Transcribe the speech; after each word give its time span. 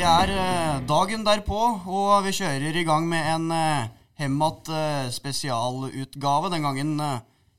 Vi 0.00 0.04
er 0.08 0.30
eh, 0.32 0.76
dagen 0.88 1.26
derpå, 1.26 1.56
og 1.92 2.22
vi 2.24 2.30
kjører 2.32 2.72
i 2.72 2.84
gang 2.88 3.04
med 3.04 3.26
en 3.34 3.50
Hemat 4.16 4.68
eh, 4.72 5.08
spesialutgave. 5.12 6.48
Den 6.54 6.64
gangen 6.64 6.94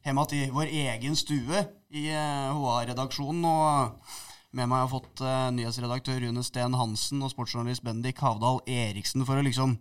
Hemat 0.01 0.31
i 0.33 0.47
vår 0.49 0.71
egen 0.73 1.13
stue 1.13 1.59
i 1.93 2.07
eh, 2.09 2.47
HA-redaksjonen. 2.49 3.45
Og 3.45 4.55
med 4.57 4.65
meg 4.65 4.73
har 4.73 4.87
jeg 4.87 4.93
fått 4.95 5.21
eh, 5.21 5.43
nyhetsredaktør 5.53 6.17
Rune 6.23 6.41
Steen 6.47 6.77
Hansen 6.79 7.21
og 7.21 7.29
sportsjournalist 7.29 7.85
Bendik 7.85 8.23
Havdal 8.25 8.57
Eriksen 8.65 9.21
for 9.27 9.37
å 9.37 9.43
liksom 9.45 9.75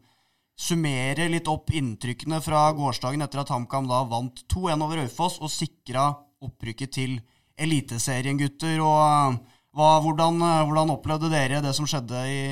summere 0.61 1.31
litt 1.33 1.49
opp 1.49 1.73
inntrykkene 1.73 2.43
fra 2.45 2.67
gårsdagen 2.77 3.25
etter 3.25 3.41
at 3.41 3.55
HamKam 3.55 3.89
da 3.89 4.03
vant 4.11 4.45
2-1 4.53 4.85
over 4.85 5.01
Raufoss 5.01 5.41
og 5.41 5.49
sikra 5.49 6.11
opprykket 6.45 6.93
til 6.99 7.17
Eliteserien, 7.57 8.37
gutter. 8.37 8.85
Og 8.85 9.01
eh, 9.01 9.57
hva, 9.77 10.01
hvordan, 10.03 10.43
eh, 10.43 10.67
hvordan 10.67 10.93
opplevde 10.97 11.31
dere 11.31 11.63
det 11.63 11.73
som 11.77 11.87
skjedde 11.89 12.27
i, 12.27 12.45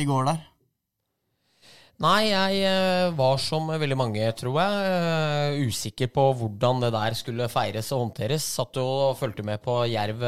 i 0.00 0.04
går 0.08 0.28
der? 0.30 0.42
Nei, 2.02 2.32
jeg 2.32 2.62
eh, 2.66 3.12
var 3.14 3.36
som 3.38 3.68
veldig 3.70 3.96
mange, 4.00 4.24
tror 4.34 4.56
jeg, 4.58 4.94
eh, 4.94 5.58
usikker 5.68 6.08
på 6.10 6.24
hvordan 6.40 6.80
det 6.82 6.90
der 6.96 7.14
skulle 7.14 7.50
feires 7.52 7.92
og 7.94 8.06
håndteres. 8.06 8.46
Satt 8.56 8.80
jo 8.80 8.86
og 9.10 9.18
fulgte 9.20 9.44
med 9.46 9.62
på 9.62 9.76
Jerv 9.92 10.24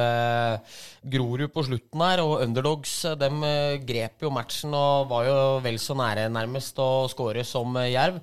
Grorud 1.17 1.51
på 1.57 1.65
slutten 1.67 2.05
her, 2.05 2.23
og 2.23 2.45
Underdogs 2.45 3.01
dem 3.19 3.41
grep 3.89 4.23
jo 4.23 4.31
matchen 4.31 4.77
og 4.77 5.09
var 5.11 5.27
jo 5.27 5.41
vel 5.65 5.81
så 5.83 5.97
nære 5.99 6.29
nærmest 6.37 6.79
å 6.79 7.09
skåre 7.11 7.49
som 7.49 7.81
Jerv. 7.89 8.21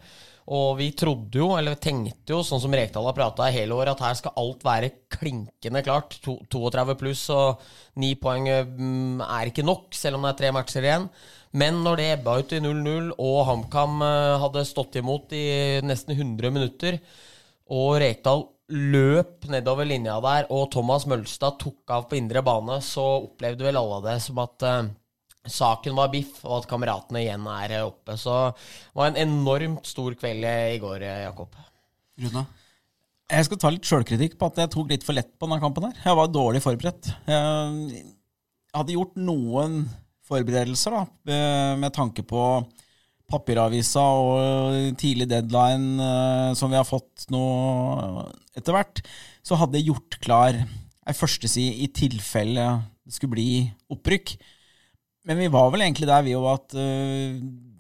Og 0.52 0.76
vi 0.76 0.90
trodde 0.98 1.40
jo, 1.40 1.54
eller 1.56 1.78
tenkte 1.80 2.36
jo, 2.36 2.42
sånn 2.44 2.60
som 2.60 2.74
Rekdal 2.76 3.06
har 3.08 3.16
prata 3.16 3.48
hele 3.54 3.78
år, 3.78 3.94
at 3.94 4.02
her 4.04 4.18
skal 4.20 4.36
alt 4.40 4.66
være 4.68 4.92
klinkende 5.14 5.84
klart. 5.86 6.18
To, 6.26 6.36
32 6.52 6.98
pluss 7.00 7.24
og 7.32 7.64
9 8.04 8.10
poeng 8.20 8.50
mm, 8.50 9.24
er 9.24 9.52
ikke 9.52 9.64
nok, 9.64 9.94
selv 9.96 10.20
om 10.20 10.28
det 10.28 10.34
er 10.34 10.40
tre 10.42 10.52
matcher 10.56 10.84
igjen. 10.84 11.08
Men 11.56 11.80
når 11.86 12.00
det 12.00 12.08
ebba 12.16 12.40
ut 12.42 12.56
i 12.56 12.60
0-0, 12.64 13.14
og 13.22 13.38
HamKam 13.48 14.02
eh, 14.04 14.40
hadde 14.42 14.66
stått 14.68 14.98
imot 15.00 15.36
i 15.38 15.46
nesten 15.86 16.18
100 16.18 16.52
minutter, 16.56 17.00
og 17.72 17.96
Rekdal 18.04 18.50
løp 18.74 19.48
nedover 19.52 19.88
linja 19.88 20.18
der, 20.24 20.50
og 20.52 20.72
Thomas 20.74 21.06
Mølstad 21.08 21.60
tok 21.62 21.94
av 21.94 22.10
på 22.10 22.18
indre 22.20 22.44
bane, 22.46 22.80
så 22.84 23.06
opplevde 23.28 23.68
vel 23.68 23.80
alle 23.80 24.00
det 24.08 24.18
som 24.24 24.40
at 24.44 24.66
uh, 24.66 24.92
saken 25.50 25.96
var 25.98 26.12
biff, 26.14 26.40
og 26.46 26.62
at 26.62 26.68
kameratene 26.72 27.24
igjen 27.24 27.48
er 27.52 27.78
oppe. 27.84 28.16
Så 28.20 28.36
det 28.56 29.00
var 29.00 29.12
en 29.12 29.22
enormt 29.26 29.88
stor 29.90 30.16
kveld 30.20 30.46
i 30.48 30.80
går, 30.82 31.08
Jakob. 31.26 31.56
Rune? 32.24 32.46
Jeg 33.34 33.48
skal 33.48 33.60
ta 33.60 33.72
litt 33.74 33.88
sjølkritikk 33.88 34.38
på 34.38 34.48
at 34.52 34.62
jeg 34.62 34.72
tok 34.74 34.92
litt 34.92 35.06
for 35.06 35.18
lett 35.18 35.32
på 35.40 35.48
denne 35.48 35.64
kampen. 35.64 35.90
her. 35.90 36.00
Jeg 36.06 36.20
var 36.20 36.32
dårlig 36.32 36.62
forberedt. 36.64 37.10
Jeg 37.28 38.06
hadde 38.76 38.96
gjort 38.96 39.20
noen 39.20 39.84
forberedelser 40.28 40.96
da, 40.96 41.04
med 41.80 41.94
tanke 41.96 42.24
på 42.28 42.44
papiravisa 43.34 44.04
og 44.04 44.98
tidlig 45.00 45.28
deadline 45.32 45.98
eh, 46.04 46.50
som 46.58 46.72
vi 46.72 46.78
har 46.78 46.88
fått 46.88 47.28
nå 47.34 47.44
etter 48.54 48.76
hvert. 48.76 49.02
Så 49.44 49.58
hadde 49.60 49.80
jeg 49.80 49.90
gjort 49.90 50.20
klar 50.24 50.58
ei 51.04 51.16
førsteside 51.18 51.84
i 51.84 51.90
tilfelle 51.92 52.68
det 53.04 53.16
skulle 53.16 53.36
bli 53.36 53.48
opprykk. 53.92 54.36
Men 55.28 55.40
vi 55.40 55.52
var 55.52 55.70
vel 55.72 55.86
egentlig 55.86 56.10
der, 56.10 56.24
vi 56.26 56.36
òg, 56.36 56.48
at 56.52 56.76
uh, 56.76 57.38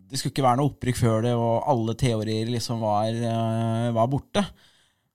det 0.10 0.20
skulle 0.20 0.32
ikke 0.32 0.46
være 0.46 0.62
noe 0.62 0.72
opprykk 0.72 1.00
før 1.00 1.26
det, 1.26 1.34
og 1.36 1.66
alle 1.74 1.96
teorier 2.00 2.52
liksom 2.52 2.84
var, 2.84 3.10
uh, 3.12 3.90
var 3.96 4.12
borte. 4.12 4.46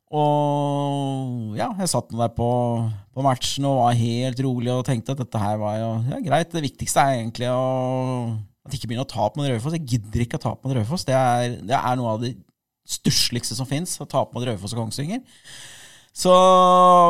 Og 0.09 1.57
ja, 1.59 1.69
jeg 1.83 1.91
satt 1.93 2.13
nå 2.13 2.21
der 2.23 2.31
på, 2.33 2.49
på, 3.13 3.25
matchen 3.25 3.67
og 3.69 3.83
var 3.83 3.99
helt 3.99 4.41
rolig 4.41 4.73
og 4.73 4.87
tenkte 4.89 5.13
at 5.13 5.21
dette 5.21 5.41
her 5.43 5.59
var 5.61 5.75
jo 5.77 5.91
ja, 6.15 6.21
greit. 6.25 6.53
Det 6.55 6.65
viktigste 6.65 7.05
er 7.05 7.19
egentlig 7.19 7.51
å, 7.53 7.65
at 8.65 8.73
jeg 8.73 8.81
ikke 8.81 8.93
begynner 8.93 9.05
å 9.05 9.11
tape 9.11 9.37
mot 9.37 9.49
Raufoss. 9.49 9.77
Jeg 9.77 9.89
gidder 9.97 10.25
ikke 10.25 10.41
å 10.41 10.45
tape 10.47 10.65
mot 10.65 10.77
Raufoss. 10.79 11.05
Det, 11.09 11.19
det, 11.69 11.77
er 11.77 11.99
noe 12.01 12.15
av 12.15 12.25
det 12.25 12.33
stussligste 12.89 13.57
som 13.59 13.69
fins, 13.69 13.99
å 14.01 14.09
tape 14.09 14.33
mot 14.33 14.49
Raufoss 14.49 14.73
og 14.73 14.81
Kongsvinger. 14.81 15.21
Så 16.19 16.33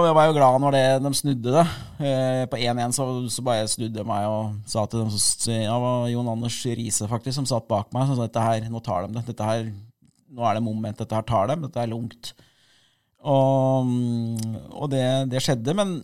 jeg 0.04 0.12
var 0.12 0.26
jo 0.28 0.34
glad 0.36 0.58
når 0.60 0.74
det, 0.74 0.82
de 1.00 1.10
snudde 1.16 1.52
det. 1.54 1.62
Eh, 2.04 2.42
på 2.50 2.58
1-1 2.60 2.92
så, 2.92 3.06
så, 3.32 3.44
bare 3.44 3.68
snudde 3.70 4.02
jeg 4.02 4.08
meg 4.08 4.26
og 4.28 4.58
sa 4.68 4.82
til 4.84 5.00
dem 5.00 5.62
ja, 5.62 5.76
var 5.80 6.10
Jon 6.12 6.28
Anders 6.28 6.58
Riise 6.68 7.08
faktisk 7.08 7.38
som 7.38 7.46
satt 7.48 7.64
bak 7.70 7.88
meg. 7.96 8.04
Så 8.04 8.18
sa 8.18 8.26
dette 8.26 8.42
her, 8.44 8.66
nå 8.68 8.82
tar 8.84 9.06
de 9.06 9.16
det. 9.16 9.22
Dette 9.30 9.46
her, 9.48 9.70
nå 10.28 10.44
er 10.44 10.58
det 10.58 10.64
moment. 10.66 11.00
Dette 11.00 11.16
her 11.16 11.24
tar 11.24 11.48
dem. 11.48 11.64
Dette 11.64 11.80
er 11.80 11.88
lungt. 11.88 12.34
Og, 13.24 13.88
og 14.76 14.90
det, 14.92 15.06
det, 15.32 15.40
skjedde. 15.46 15.72
Men, 15.78 15.94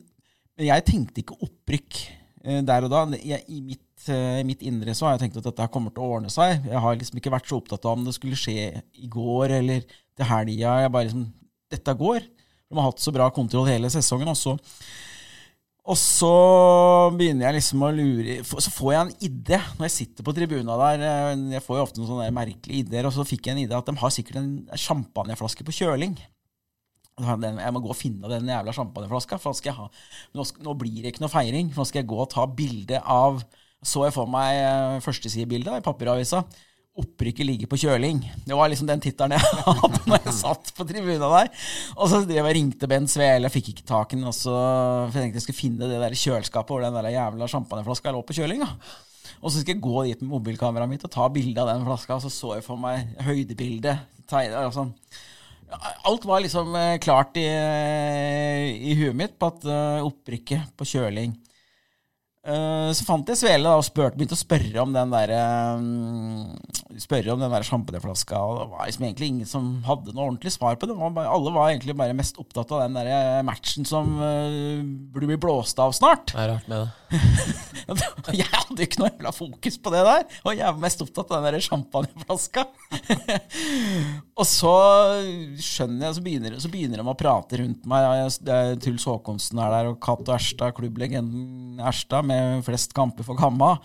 men, 0.57 0.65
jeg 0.71 0.87
tenkte 0.89 1.21
ikke 1.21 1.37
opprykk 1.45 1.99
eh, 2.41 2.63
der 2.65 2.87
og 2.89 2.95
da. 2.95 3.03
Jeg, 3.21 3.45
i, 3.53 3.61
mitt, 3.67 4.07
eh, 4.09 4.39
I 4.41 4.47
mitt 4.49 4.65
indre 4.65 4.95
så 4.97 5.11
har 5.11 5.19
jeg 5.19 5.27
tenkt 5.27 5.43
at 5.43 5.51
dette 5.51 5.69
kommer 5.75 5.93
til 5.93 6.07
å 6.07 6.15
ordne 6.17 6.33
seg. 6.33 6.57
Jeg 6.73 6.81
har 6.87 6.97
liksom 6.97 7.21
ikke 7.21 7.35
vært 7.37 7.53
så 7.53 7.61
opptatt 7.61 7.85
av 7.85 7.99
om 7.99 8.09
det 8.09 8.17
skulle 8.17 8.41
skje 8.41 8.71
i 8.81 9.13
går 9.13 9.59
eller 9.61 9.85
til 9.93 10.31
helga. 10.33 10.79
Jeg 10.87 10.95
bare 10.97 11.11
liksom 11.11 11.29
Dette 11.75 11.95
går. 11.99 12.25
De 12.71 12.79
har 12.79 12.89
hatt 12.89 13.03
så 13.03 13.13
bra 13.15 13.29
kontroll 13.35 13.69
hele 13.69 13.91
sesongen 13.93 14.31
også. 14.33 14.57
Og 15.85 15.99
så 16.01 16.31
begynner 17.13 17.51
jeg 17.51 17.59
liksom 17.59 17.83
å 17.85 17.91
lure 17.93 18.39
Så 18.41 18.71
får 18.73 18.93
jeg 18.95 19.01
en 19.03 19.11
idé 19.27 19.59
når 19.77 19.85
jeg 19.85 19.95
sitter 19.99 20.25
på 20.25 20.33
tribuna 20.37 20.79
der. 20.81 21.03
Jeg 21.59 21.65
får 21.65 21.77
jo 21.77 21.83
ofte 21.85 22.01
noen 22.01 22.11
sånne 22.13 22.29
merkelige 22.33 22.87
ideer, 22.87 23.09
og 23.09 23.13
så 23.13 23.27
fikk 23.29 23.51
jeg 23.51 23.57
en 23.57 23.65
idé 23.67 23.77
at 23.77 23.91
de 23.91 23.97
har 24.01 24.15
sikkert 24.15 24.41
en 24.41 24.55
champagneflaske 24.81 25.67
på 25.67 25.77
kjøling. 25.83 26.17
Jeg 27.15 27.73
må 27.75 27.83
gå 27.85 27.93
og 27.93 27.99
finne 27.99 28.31
den 28.33 28.49
jævla 28.51 28.73
champagneflaska, 28.75 29.39
for 29.39 29.55
nå, 30.35 30.47
nå, 30.67 30.73
blir 30.81 31.05
det 31.05 31.13
ikke 31.13 31.23
noe 31.23 31.31
feiring. 31.31 31.69
For 31.71 31.85
nå 31.85 31.91
skal 31.91 32.03
jeg 32.03 32.11
gå 32.11 32.23
og 32.25 32.33
ta 32.33 32.49
bilde 32.49 33.03
av 33.05 33.45
Så 33.85 34.07
jeg 34.07 34.15
for 34.17 34.31
meg 34.33 34.57
eh, 34.57 35.03
førstesidebildet 35.05 35.83
i 35.83 35.85
papiravisa 35.85 36.41
opprykket 36.95 37.47
ligger 37.47 37.71
på 37.71 37.79
kjøling. 37.83 38.21
Det 38.47 38.55
var 38.55 38.71
liksom 38.71 38.87
den 38.87 39.03
tittelen 39.03 39.35
jeg 39.35 39.43
hadde 39.67 40.03
når 40.07 40.21
jeg 40.29 40.35
satt 40.37 40.71
på 40.77 40.87
tribuna 40.87 41.31
der. 41.33 41.51
Og 41.97 42.11
så 42.11 42.21
drev 42.23 42.47
jeg 42.51 42.57
ringte 42.61 42.91
Bent 42.91 43.11
Svele, 43.11 43.51
fikk 43.51 43.73
ikke 43.73 43.89
tak 43.89 44.15
i 44.15 44.21
den. 44.21 44.29
For 44.31 45.11
jeg 45.11 45.17
tenkte 45.17 45.41
jeg 45.41 45.47
skulle 45.49 45.59
finne 45.59 45.91
det 45.91 45.99
der 46.03 46.15
kjøleskapet 46.21 46.71
hvor 46.71 46.85
den 46.85 46.95
der 46.95 47.11
jævla 47.17 47.51
champagneflaska 47.51 48.15
lå 48.15 48.23
på 48.27 48.39
kjøling. 48.39 48.63
da. 48.63 48.71
Og 49.43 49.51
så 49.51 49.61
skal 49.61 49.75
jeg 49.75 49.85
gå 49.85 50.07
dit 50.07 50.23
med 50.23 50.37
mobilkameraet 50.37 50.93
mitt 50.95 51.07
og 51.07 51.13
ta 51.13 51.27
bilde 51.33 51.61
av 51.61 51.73
den 51.73 51.87
flaska. 51.89 52.17
Og 52.17 52.25
så 52.25 52.33
så 52.33 52.55
jeg 52.59 52.67
for 52.67 52.81
meg 52.81 53.11
høydebildet. 53.27 54.07
Altså. 54.31 54.87
Alt 56.07 56.25
var 56.29 56.45
liksom 56.45 56.75
eh, 56.79 56.99
klart 57.03 57.37
i, 57.41 57.45
eh, 57.51 58.71
i 58.87 58.95
huet 59.01 59.17
mitt 59.19 59.35
på 59.41 59.51
at 59.51 59.67
eh, 59.67 60.07
opprykket 60.07 60.71
på 60.79 60.87
kjøling 60.95 61.35
så 62.45 63.07
fant 63.07 63.31
jeg 63.31 63.39
Svele 63.41 63.65
da, 63.65 63.79
og 63.81 63.87
spurte, 63.87 64.19
begynte 64.19 64.37
å 64.37 64.41
spørre 64.41 64.83
om 64.83 64.91
den 64.93 65.13
der, 65.15 65.31
um, 65.79 66.51
spørre 67.01 67.33
om 67.33 67.41
den 67.41 67.53
der 67.55 67.65
sjampanjeflaska. 67.65 68.37
Og 68.37 68.59
det 68.59 68.67
var 68.75 68.91
liksom 68.91 69.07
egentlig 69.09 69.31
ingen 69.33 69.49
som 69.49 69.71
hadde 69.87 70.13
noe 70.13 70.27
ordentlig 70.27 70.53
svar 70.53 70.77
på 70.77 70.91
det. 70.91 70.97
Var 70.99 71.25
alle 71.25 71.55
var 71.55 71.71
egentlig 71.71 71.97
bare 71.97 72.17
mest 72.17 72.41
opptatt 72.43 72.75
av 72.77 72.85
den 72.85 72.99
der 72.99 73.09
eh, 73.15 73.41
matchen 73.49 73.89
som 73.89 74.19
uh, 74.21 74.85
burde 75.15 75.41
blåst 75.41 75.81
av 75.81 75.97
snart. 75.97 76.35
Det 76.35 76.43
er 76.45 76.53
rart 76.53 76.69
med 76.69 76.85
det. 76.85 76.93
jeg 78.39 78.47
hadde 78.49 78.85
ikke 78.85 79.01
noe 79.01 79.11
jævla 79.11 79.33
fokus 79.35 79.77
på 79.81 79.93
det 79.95 80.03
der. 80.07 80.25
Og 80.45 80.57
jeg 80.57 80.65
var 80.67 80.83
mest 80.83 81.05
opptatt 81.05 81.31
av 81.31 81.45
den 81.45 81.55
der 81.55 81.65
champagneflaska. 81.65 82.65
og 84.41 84.49
så 84.49 84.75
skjønner 85.61 86.09
jeg, 86.09 86.17
så 86.17 86.25
begynner, 86.25 86.59
så 86.63 86.73
begynner 86.73 87.01
de 87.01 87.07
å 87.13 87.17
prate 87.19 87.61
rundt 87.61 87.87
meg. 87.91 88.27
Truls 88.83 89.07
Håkonsen 89.09 89.63
er 89.63 89.79
der, 89.79 89.93
og 89.93 90.01
Cato 90.05 90.35
Erstad, 90.35 90.75
klubblegenden 90.79 91.81
Erstad 91.85 92.27
med 92.29 92.63
flest 92.67 92.95
kamper 92.97 93.27
for 93.27 93.39
Kamma. 93.39 93.77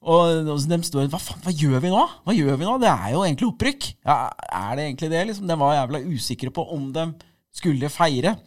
Og, 0.00 0.48
de 0.48 0.78
står 0.86 1.10
hva 1.12 1.20
faen, 1.20 1.42
hva 1.44 1.52
gjør 1.52 1.82
vi 1.84 1.92
nå? 1.92 2.04
Hva 2.24 2.32
gjør 2.32 2.56
vi 2.56 2.68
nå? 2.68 2.78
Det 2.80 2.88
er 2.88 3.10
jo 3.12 3.24
egentlig 3.26 3.50
opprykk. 3.50 3.88
Ja, 4.06 4.20
er 4.48 4.78
det 4.78 4.86
egentlig 4.86 5.10
det? 5.12 5.24
Liksom? 5.28 5.48
De 5.50 5.58
var 5.60 5.76
jævla 5.76 6.04
usikre 6.08 6.52
på 6.56 6.64
om 6.72 6.86
de 6.94 7.10
skulle 7.52 7.90
feire. 7.92 8.38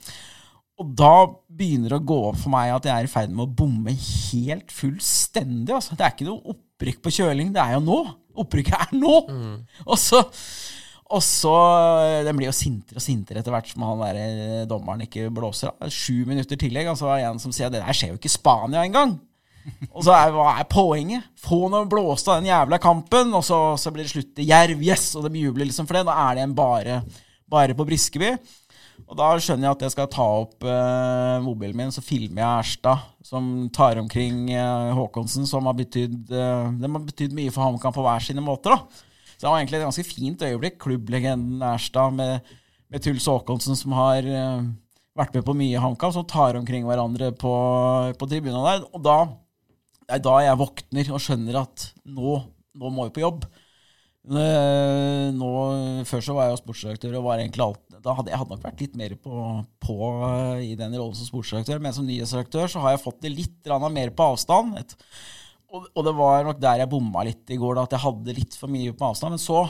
Og 0.81 0.94
da 0.98 1.14
begynner 1.54 1.94
det 1.94 2.00
å 2.02 2.08
gå 2.10 2.20
opp 2.31 2.40
for 2.42 2.54
meg 2.54 2.72
at 2.74 2.88
jeg 2.90 2.94
er 2.94 3.08
i 3.08 3.12
ferd 3.12 3.34
med 3.34 3.46
å 3.46 3.56
bomme 3.62 3.94
helt 3.94 4.74
fullstendig. 4.74 5.74
Altså. 5.75 5.98
Det 5.98 6.06
er 6.06 6.16
ikke 6.16 6.30
noe 6.30 6.56
opprykk 6.56 7.04
på 7.04 7.14
kjøling. 7.20 7.52
Det 7.54 7.62
er 7.62 7.75
jo 7.75 7.84
nå. 7.86 8.00
Opprykket 8.44 8.88
er 8.88 8.96
nå! 8.98 9.20
Mm. 9.30 9.60
Og 9.86 10.00
så 10.02 10.24
og 11.14 11.22
så 11.22 11.54
Den 12.25 12.38
blir 12.40 12.48
jo 12.48 12.56
sintere 12.56 12.98
og 12.98 13.04
sintere 13.04 13.44
etter 13.44 13.54
hvert 13.54 13.68
som 13.70 13.84
han 13.86 14.02
der 14.02 14.18
eh, 14.18 14.64
dommeren 14.70 15.04
ikke 15.06 15.28
blåser 15.36 15.70
av. 15.70 15.92
Sju 15.94 16.24
minutter 16.30 16.58
tillegg. 16.58 16.90
så 16.98 17.10
var 17.10 17.20
det 17.20 17.28
en 17.28 17.44
som 17.44 17.54
sier 17.54 17.70
det 17.70 17.84
der 17.84 17.98
skjer 17.98 18.14
jo 18.14 18.18
ikke 18.18 18.31
i 18.31 18.34
Spania 18.34 18.81
engang. 18.81 19.18
Og 19.94 20.02
så 20.04 20.16
er, 20.16 20.31
hva 20.34 20.56
er 20.58 20.68
poenget? 20.72 21.30
Få 21.40 21.68
noe 21.72 21.88
blåst 21.90 22.28
av 22.28 22.42
den 22.42 22.50
jævla 22.50 22.80
kampen, 22.84 23.31
og 23.38 23.46
så, 23.48 23.60
så 23.80 23.94
blir 23.94 24.08
det 24.08 24.12
slutt 24.12 24.42
i 24.42 24.48
Jerv. 24.50 24.81
Yes! 24.84 25.12
Og 25.20 25.28
de 25.28 25.46
jubler 25.46 25.70
liksom 25.70 25.88
for 25.88 26.00
det. 26.00 26.08
Da 26.10 26.18
er 26.25 26.40
det 26.40 26.48
en 26.48 26.58
bare, 26.58 26.98
bare 27.52 27.78
på 27.78 27.86
Briskeby. 27.88 28.34
Og 29.09 29.17
da 29.19 29.29
skjønner 29.38 29.67
jeg 29.67 29.75
at 29.77 29.85
jeg 29.85 29.94
skal 29.94 30.09
ta 30.11 30.25
opp 30.41 30.65
eh, 30.65 31.38
mobilen 31.44 31.77
min, 31.77 31.91
så 31.94 32.01
filmer 32.03 32.41
jeg 32.41 32.63
Erstad, 32.63 33.03
som 33.25 33.50
tar 33.75 34.00
omkring 34.01 34.47
eh, 34.55 34.94
Håkonsen, 34.97 35.47
som 35.50 35.67
har 35.69 35.77
betydd 35.77 36.31
eh, 36.33 37.33
mye 37.35 37.53
for 37.53 37.65
HamKam 37.65 37.95
på 37.95 38.05
hver 38.05 38.23
sine 38.23 38.44
måter. 38.45 38.73
da. 38.73 39.03
Så 39.35 39.45
det 39.45 39.51
var 39.51 39.59
egentlig 39.59 39.81
et 39.81 39.88
ganske 39.88 40.07
fint 40.07 40.45
øyeblikk. 40.47 40.79
Klubblegenden 40.81 41.61
Erstad 41.73 42.15
med, 42.15 42.55
med 42.89 43.03
Truls 43.03 43.27
Håkonsen, 43.27 43.75
som 43.75 43.95
har 43.97 44.23
uh, 44.23 44.63
vært 45.19 45.35
med 45.35 45.44
på 45.44 45.55
mye 45.57 45.81
HamKam, 45.83 46.13
som 46.15 46.27
tar 46.29 46.55
omkring 46.55 46.88
hverandre 46.88 47.33
på, 47.35 47.53
på 48.15 48.29
tribunen 48.31 48.63
der. 48.63 48.85
Og 48.95 49.03
da 49.03 49.17
det 50.03 50.17
er 50.17 50.23
da 50.23 50.38
jeg 50.44 50.59
våkner 50.59 51.11
og 51.15 51.21
skjønner 51.23 51.59
at 51.63 51.85
nå, 52.05 52.38
nå 52.79 52.89
må 52.94 53.07
vi 53.07 53.15
på 53.15 53.23
jobb. 53.23 53.45
Eh, 54.23 55.27
Nå, 55.35 55.50
før 56.07 56.21
så 56.23 56.35
var 56.35 56.47
jeg 56.47 56.53
jo 56.53 56.59
sportsdirektør 56.61 57.17
og 57.19 57.25
var 57.27 57.41
egentlig 57.41 57.63
alt, 57.65 57.82
da 58.03 58.15
hadde 58.17 58.33
jeg 58.33 58.39
hadde 58.41 58.55
nok 58.55 58.65
vært 58.65 58.81
litt 58.83 58.97
mer 59.00 59.15
på, 59.21 59.38
på 59.83 59.95
eh, 60.27 60.65
i 60.71 60.73
den 60.79 60.95
rollen 60.97 61.15
som 61.17 61.29
sportsdirektør, 61.29 61.79
men 61.83 61.95
som 61.95 62.07
nyhetsdirektør 62.07 62.67
så 62.71 62.83
har 62.83 62.95
jeg 62.95 63.03
fått 63.05 63.21
det 63.23 63.31
litt 63.33 63.71
mer 63.94 64.11
på 64.15 64.27
avstand. 64.33 64.75
Et, 64.81 64.95
og, 65.73 65.88
og 65.94 66.05
det 66.07 66.13
var 66.17 66.45
nok 66.47 66.59
der 66.61 66.83
jeg 66.83 66.91
bomma 66.91 67.23
litt 67.27 67.53
i 67.53 67.59
går, 67.61 67.77
da, 67.77 67.88
at 67.88 67.95
jeg 67.95 68.05
hadde 68.05 68.38
litt 68.39 68.59
for 68.59 68.73
mye 68.73 68.95
på 68.97 69.07
avstand. 69.07 69.38
Men 69.38 69.44
så, 69.44 69.61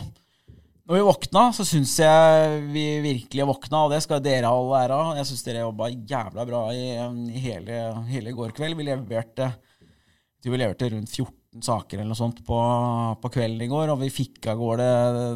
når 0.89 0.97
vi 0.97 1.05
våkna, 1.09 1.45
så 1.55 1.67
syns 1.67 1.93
jeg 2.01 2.57
vi 2.73 2.87
virkelig 3.05 3.47
våkna, 3.53 3.85
og 3.85 3.93
det 3.93 4.01
skal 4.05 4.23
dere 4.23 4.49
ha 4.49 4.57
all 4.57 4.73
ære 4.81 4.97
av. 4.97 5.13
Jeg 5.19 5.29
syns 5.29 5.45
dere 5.45 5.67
jobba 5.67 5.91
jævla 5.93 6.47
bra 6.49 6.65
i, 6.73 6.89
i 6.97 7.45
hele, 7.45 7.85
hele 8.09 8.35
går 8.35 8.57
kveld. 8.57 8.79
Vi 8.79 8.89
leverte, 8.89 9.53
vi 10.43 10.57
leverte 10.57 10.91
rundt 10.95 11.13
14 11.13 11.42
saker 11.61 11.99
eller 11.99 12.09
noe 12.09 12.17
sånt 12.17 12.39
på, 12.47 12.57
på 13.21 13.31
kvelden 13.35 13.65
i 13.65 13.69
går, 13.71 13.91
og 13.93 14.01
vi 14.01 14.09
fikk 14.13 14.49
av 14.51 14.57
gårde 14.61 14.87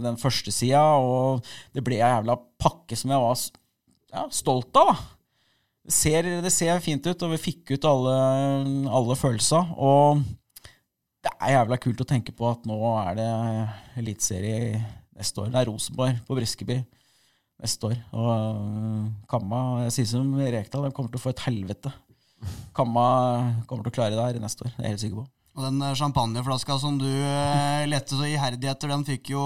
den 0.06 0.18
første 0.22 0.54
sida, 0.54 0.81
og 0.98 1.46
det 1.75 1.84
ble 1.86 2.00
ei 2.00 2.10
jævla 2.10 2.38
pakke 2.58 2.98
som 2.98 3.14
jeg 3.14 3.24
var 3.24 3.46
ja, 4.16 4.25
stolt 4.34 4.81
av. 4.81 4.96
Det 5.88 5.96
ser, 5.96 6.28
det 6.44 6.52
ser 6.52 6.84
fint 6.84 7.06
ut, 7.08 7.24
og 7.24 7.34
vi 7.36 7.40
fikk 7.40 7.78
ut 7.78 7.88
alle, 7.88 8.16
alle 8.92 9.16
følelser. 9.16 9.69
Og 9.80 10.24
det 11.24 11.31
er 11.38 11.54
jævla 11.56 11.78
kult 11.80 12.04
å 12.04 12.08
tenke 12.08 12.34
på 12.36 12.50
at 12.50 12.68
nå 12.68 12.78
er 13.06 13.16
det 13.19 13.30
eliteserie 14.02 14.81
neste 15.18 15.44
år. 15.44 15.54
Det 15.54 15.62
er 15.62 15.69
Rosenborg 15.72 16.19
på 16.28 16.38
Briskeby 16.38 16.81
neste 17.64 17.90
år. 17.90 17.96
Og 18.14 18.34
øh, 18.34 19.08
Kamma, 19.31 19.62
som 19.96 20.36
Rekdal, 20.40 20.92
kommer 20.92 21.14
til 21.14 21.22
å 21.22 21.24
få 21.24 21.34
et 21.34 21.46
helvete. 21.48 21.94
Kamma 22.78 23.08
kommer 23.69 23.88
til 23.88 23.94
å 23.94 23.98
klare 23.98 24.14
det 24.18 24.28
her 24.28 24.44
neste 24.44 24.68
år, 24.68 24.75
det 24.75 24.84
er 24.84 24.90
jeg 24.90 24.96
helt 24.98 25.06
sikker 25.06 25.24
på. 25.24 25.28
Og 25.57 25.63
den 25.65 25.81
eh, 25.81 25.95
champagneflaska 25.98 26.75
som 26.77 27.00
du 27.01 27.07
eh, 27.09 27.88
lette 27.89 28.13
så 28.13 28.27
iherdig 28.30 28.69
etter, 28.69 28.92
den 28.94 29.06
fikk 29.07 29.31
jo 29.33 29.42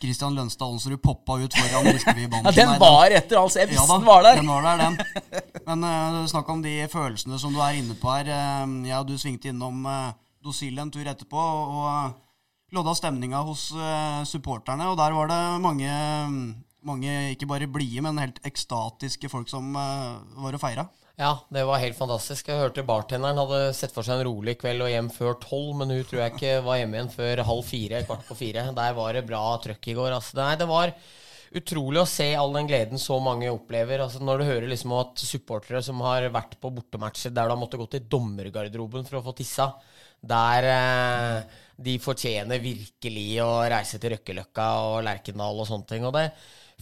Christian 0.00 0.36
Lønstad 0.38 0.70
Onsrud 0.70 1.00
poppa 1.02 1.40
ut 1.42 1.56
foran 1.58 1.88
Briskeby-banen. 1.88 2.46
Ja, 2.46 2.52
den 2.54 2.76
var 2.78 3.10
etter, 3.10 3.40
altså. 3.40 3.58
Jeg 3.64 3.72
Ja 3.72 3.72
visste 3.72 3.88
da, 3.90 3.98
den 3.98 4.06
var 4.06 4.22
der. 4.28 4.38
Den 4.38 4.52
var 4.52 4.68
der, 4.68 4.84
den. 4.86 5.58
Men 5.66 5.82
uh, 5.84 6.20
snakk 6.30 6.48
om 6.54 6.62
de 6.62 6.76
følelsene 6.92 7.40
som 7.42 7.52
du 7.54 7.58
er 7.66 7.80
inne 7.80 7.98
på 7.98 8.12
her. 8.14 8.30
Uh, 8.30 8.78
ja, 8.86 9.02
du 9.02 9.16
svingte 9.18 9.50
innom 9.50 9.82
uh, 9.90 10.14
Dosil 10.40 10.78
en 10.78 10.94
tur 10.94 11.10
etterpå 11.10 11.42
og 11.42 12.14
lodda 12.70 12.94
stemninga 12.94 13.42
hos 13.50 13.66
uh, 13.74 14.22
supporterne. 14.30 14.86
Og 14.86 14.96
der 15.02 15.18
var 15.18 15.34
det 15.34 15.42
mange, 15.66 15.90
mange 16.86 17.18
ikke 17.34 17.50
bare 17.50 17.68
blide, 17.68 18.06
men 18.06 18.22
helt 18.22 18.38
ekstatiske 18.46 19.28
folk 19.34 19.50
som 19.50 19.74
var 19.74 20.54
og 20.54 20.62
feira. 20.62 20.86
Ja, 21.18 21.32
det 21.52 21.64
var 21.68 21.80
helt 21.82 21.98
fantastisk. 21.98 22.48
Jeg 22.48 22.60
hørte 22.60 22.84
bartenderen 22.86 23.38
hadde 23.42 23.74
sett 23.76 23.92
for 23.92 24.06
seg 24.06 24.20
en 24.20 24.28
rolig 24.30 24.54
kveld 24.60 24.84
og 24.84 24.92
hjem 24.92 25.10
før 25.12 25.34
tolv, 25.42 25.72
men 25.80 25.92
hun 25.92 26.04
tror 26.08 26.22
jeg 26.22 26.36
ikke 26.36 26.52
var 26.64 26.78
hjemme 26.80 26.96
igjen 26.96 27.10
før 27.12 27.42
halv 27.50 27.66
fire, 27.68 28.04
kvart 28.08 28.28
på 28.28 28.36
fire. 28.38 28.68
Der 28.76 28.94
var 28.96 29.16
det 29.16 29.26
bra 29.28 29.42
trøkk 29.60 29.90
i 29.90 29.96
går. 29.98 30.14
Altså, 30.16 30.38
nei, 30.40 30.54
det 30.60 30.68
var 30.70 30.94
utrolig 31.60 32.00
å 32.00 32.08
se 32.08 32.28
all 32.38 32.54
den 32.54 32.70
gleden 32.70 33.02
så 33.02 33.18
mange 33.20 33.50
opplever. 33.52 34.00
Altså, 34.04 34.22
når 34.24 34.40
du 34.40 34.46
hører 34.48 34.68
liksom 34.70 34.94
at 34.96 35.24
supportere 35.24 35.82
som 35.84 36.00
har 36.06 36.28
vært 36.32 36.56
på 36.62 36.72
bortematcher 36.78 37.34
der 37.34 37.50
du 37.50 37.54
har 37.56 37.60
måttet 37.60 37.82
gå 37.82 37.88
til 37.96 38.06
dommergarderoben 38.14 39.04
for 39.08 39.20
å 39.20 39.24
få 39.26 39.34
tissa, 39.36 39.72
der 40.20 40.70
eh, 40.70 41.58
de 41.80 41.98
fortjener 42.00 42.62
virkelig 42.62 43.28
å 43.44 43.50
reise 43.72 44.00
til 44.00 44.14
Røkkeløkka 44.14 44.70
og 44.86 44.98
Lerkendal 45.04 45.60
og 45.60 45.68
sånne 45.68 45.90
ting. 45.90 46.08
Og 46.08 46.16
det 46.16 46.30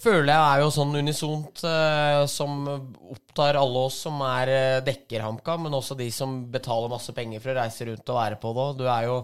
føler 0.03 0.33
jeg 0.33 0.41
er 0.41 0.63
jo 0.63 0.73
sånn 0.75 0.97
unisont 0.99 1.63
eh, 1.69 2.23
som 2.31 2.59
opptar 2.69 3.59
alle 3.61 3.85
oss 3.89 4.01
som 4.07 4.21
er 4.27 4.53
eh, 4.55 4.81
dekker 4.87 5.25
HamKam, 5.25 5.67
men 5.67 5.79
også 5.79 5.97
de 5.99 6.09
som 6.15 6.41
betaler 6.53 6.93
masse 6.93 7.15
penger 7.17 7.43
for 7.45 7.55
å 7.55 7.61
reise 7.61 7.89
rundt 7.89 8.13
og 8.13 8.21
være 8.21 8.41
på 8.43 8.53
det. 8.59 8.69
Du 8.81 8.85
er 8.89 9.09
jo 9.09 9.23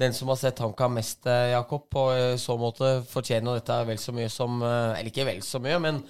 den 0.00 0.16
som 0.16 0.32
har 0.32 0.40
sett 0.40 0.60
HamKam 0.62 0.96
mest, 0.96 1.24
eh, 1.28 1.52
Jakob, 1.54 1.88
og 2.00 2.12
i 2.16 2.26
så 2.40 2.56
måte 2.60 2.98
fortjener 3.10 3.60
dette 3.60 3.80
vel 3.88 4.00
så 4.00 4.14
mye 4.16 4.30
som 4.32 4.60
eh, 4.62 4.98
Eller 4.98 5.12
ikke 5.12 5.28
vel 5.28 5.42
så 5.46 5.62
mye, 5.62 5.80
men 5.82 6.04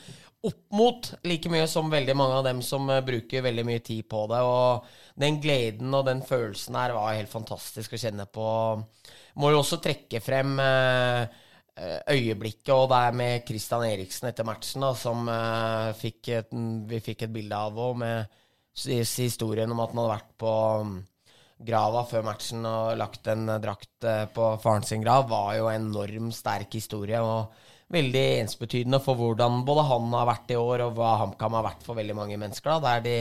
opp 0.47 0.73
mot 0.73 1.11
like 1.29 1.51
mye 1.53 1.67
som 1.69 1.91
veldig 1.93 2.15
mange 2.17 2.39
av 2.39 2.47
dem 2.47 2.63
som 2.65 2.89
eh, 2.91 3.03
bruker 3.05 3.45
veldig 3.45 3.67
mye 3.67 3.83
tid 3.85 4.09
på 4.09 4.25
det. 4.31 4.41
Og 4.47 5.21
den 5.21 5.41
gleden 5.43 5.95
og 5.97 6.07
den 6.09 6.25
følelsen 6.27 6.79
her 6.79 6.95
var 6.97 7.17
helt 7.17 7.33
fantastisk 7.33 7.95
å 7.95 8.01
kjenne 8.01 8.27
på. 8.31 8.49
Må 9.41 9.53
jo 9.53 9.61
også 9.61 9.81
trekke 9.85 10.23
frem 10.25 10.57
eh, 10.63 11.23
eh, 11.23 11.49
øyeblikket, 11.81 12.73
og 12.75 12.91
det 12.91 12.97
er 13.07 13.15
med 13.17 13.47
Christian 13.49 13.85
Eriksen 13.87 14.29
etter 14.29 14.45
matchen, 14.45 14.83
da, 14.85 14.91
som 14.99 15.29
uh, 15.31 15.95
fikk 15.97 16.29
et, 16.37 16.51
vi 16.91 16.99
fikk 17.01 17.25
et 17.25 17.33
bilde 17.33 17.57
av, 17.57 17.79
òg, 17.81 17.95
med 18.03 18.41
historien 18.77 19.71
om 19.73 19.81
at 19.81 19.95
han 19.95 20.03
hadde 20.03 20.13
vært 20.13 20.35
på 20.41 20.53
mm, 20.85 20.99
grava 21.67 22.05
før 22.09 22.25
matchen 22.25 22.65
og 22.67 22.95
lagt 23.01 23.29
en 23.31 23.49
eh, 23.49 23.61
drakt 23.63 24.07
eh, 24.07 24.25
på 24.33 24.53
faren 24.63 24.87
sin 24.87 25.03
grav, 25.05 25.27
var 25.29 25.57
jo 25.59 25.69
en 25.69 25.91
enormt 25.91 26.37
sterk 26.37 26.73
historie. 26.79 27.21
og 27.21 27.53
Veldig 27.91 28.25
ensbetydende 28.45 29.01
for 29.03 29.19
hvordan 29.19 29.65
både 29.67 29.85
han 29.89 30.13
har 30.15 30.29
vært 30.29 30.53
i 30.55 30.59
år, 30.61 30.87
og 30.87 30.97
hva 30.97 31.17
HamKam 31.25 31.59
har 31.59 31.67
vært 31.67 31.85
for 31.85 31.99
veldig 31.99 32.17
mange 32.17 32.39
mennesker. 32.39 32.71
da, 32.71 32.95
Der 32.95 33.05
de 33.05 33.17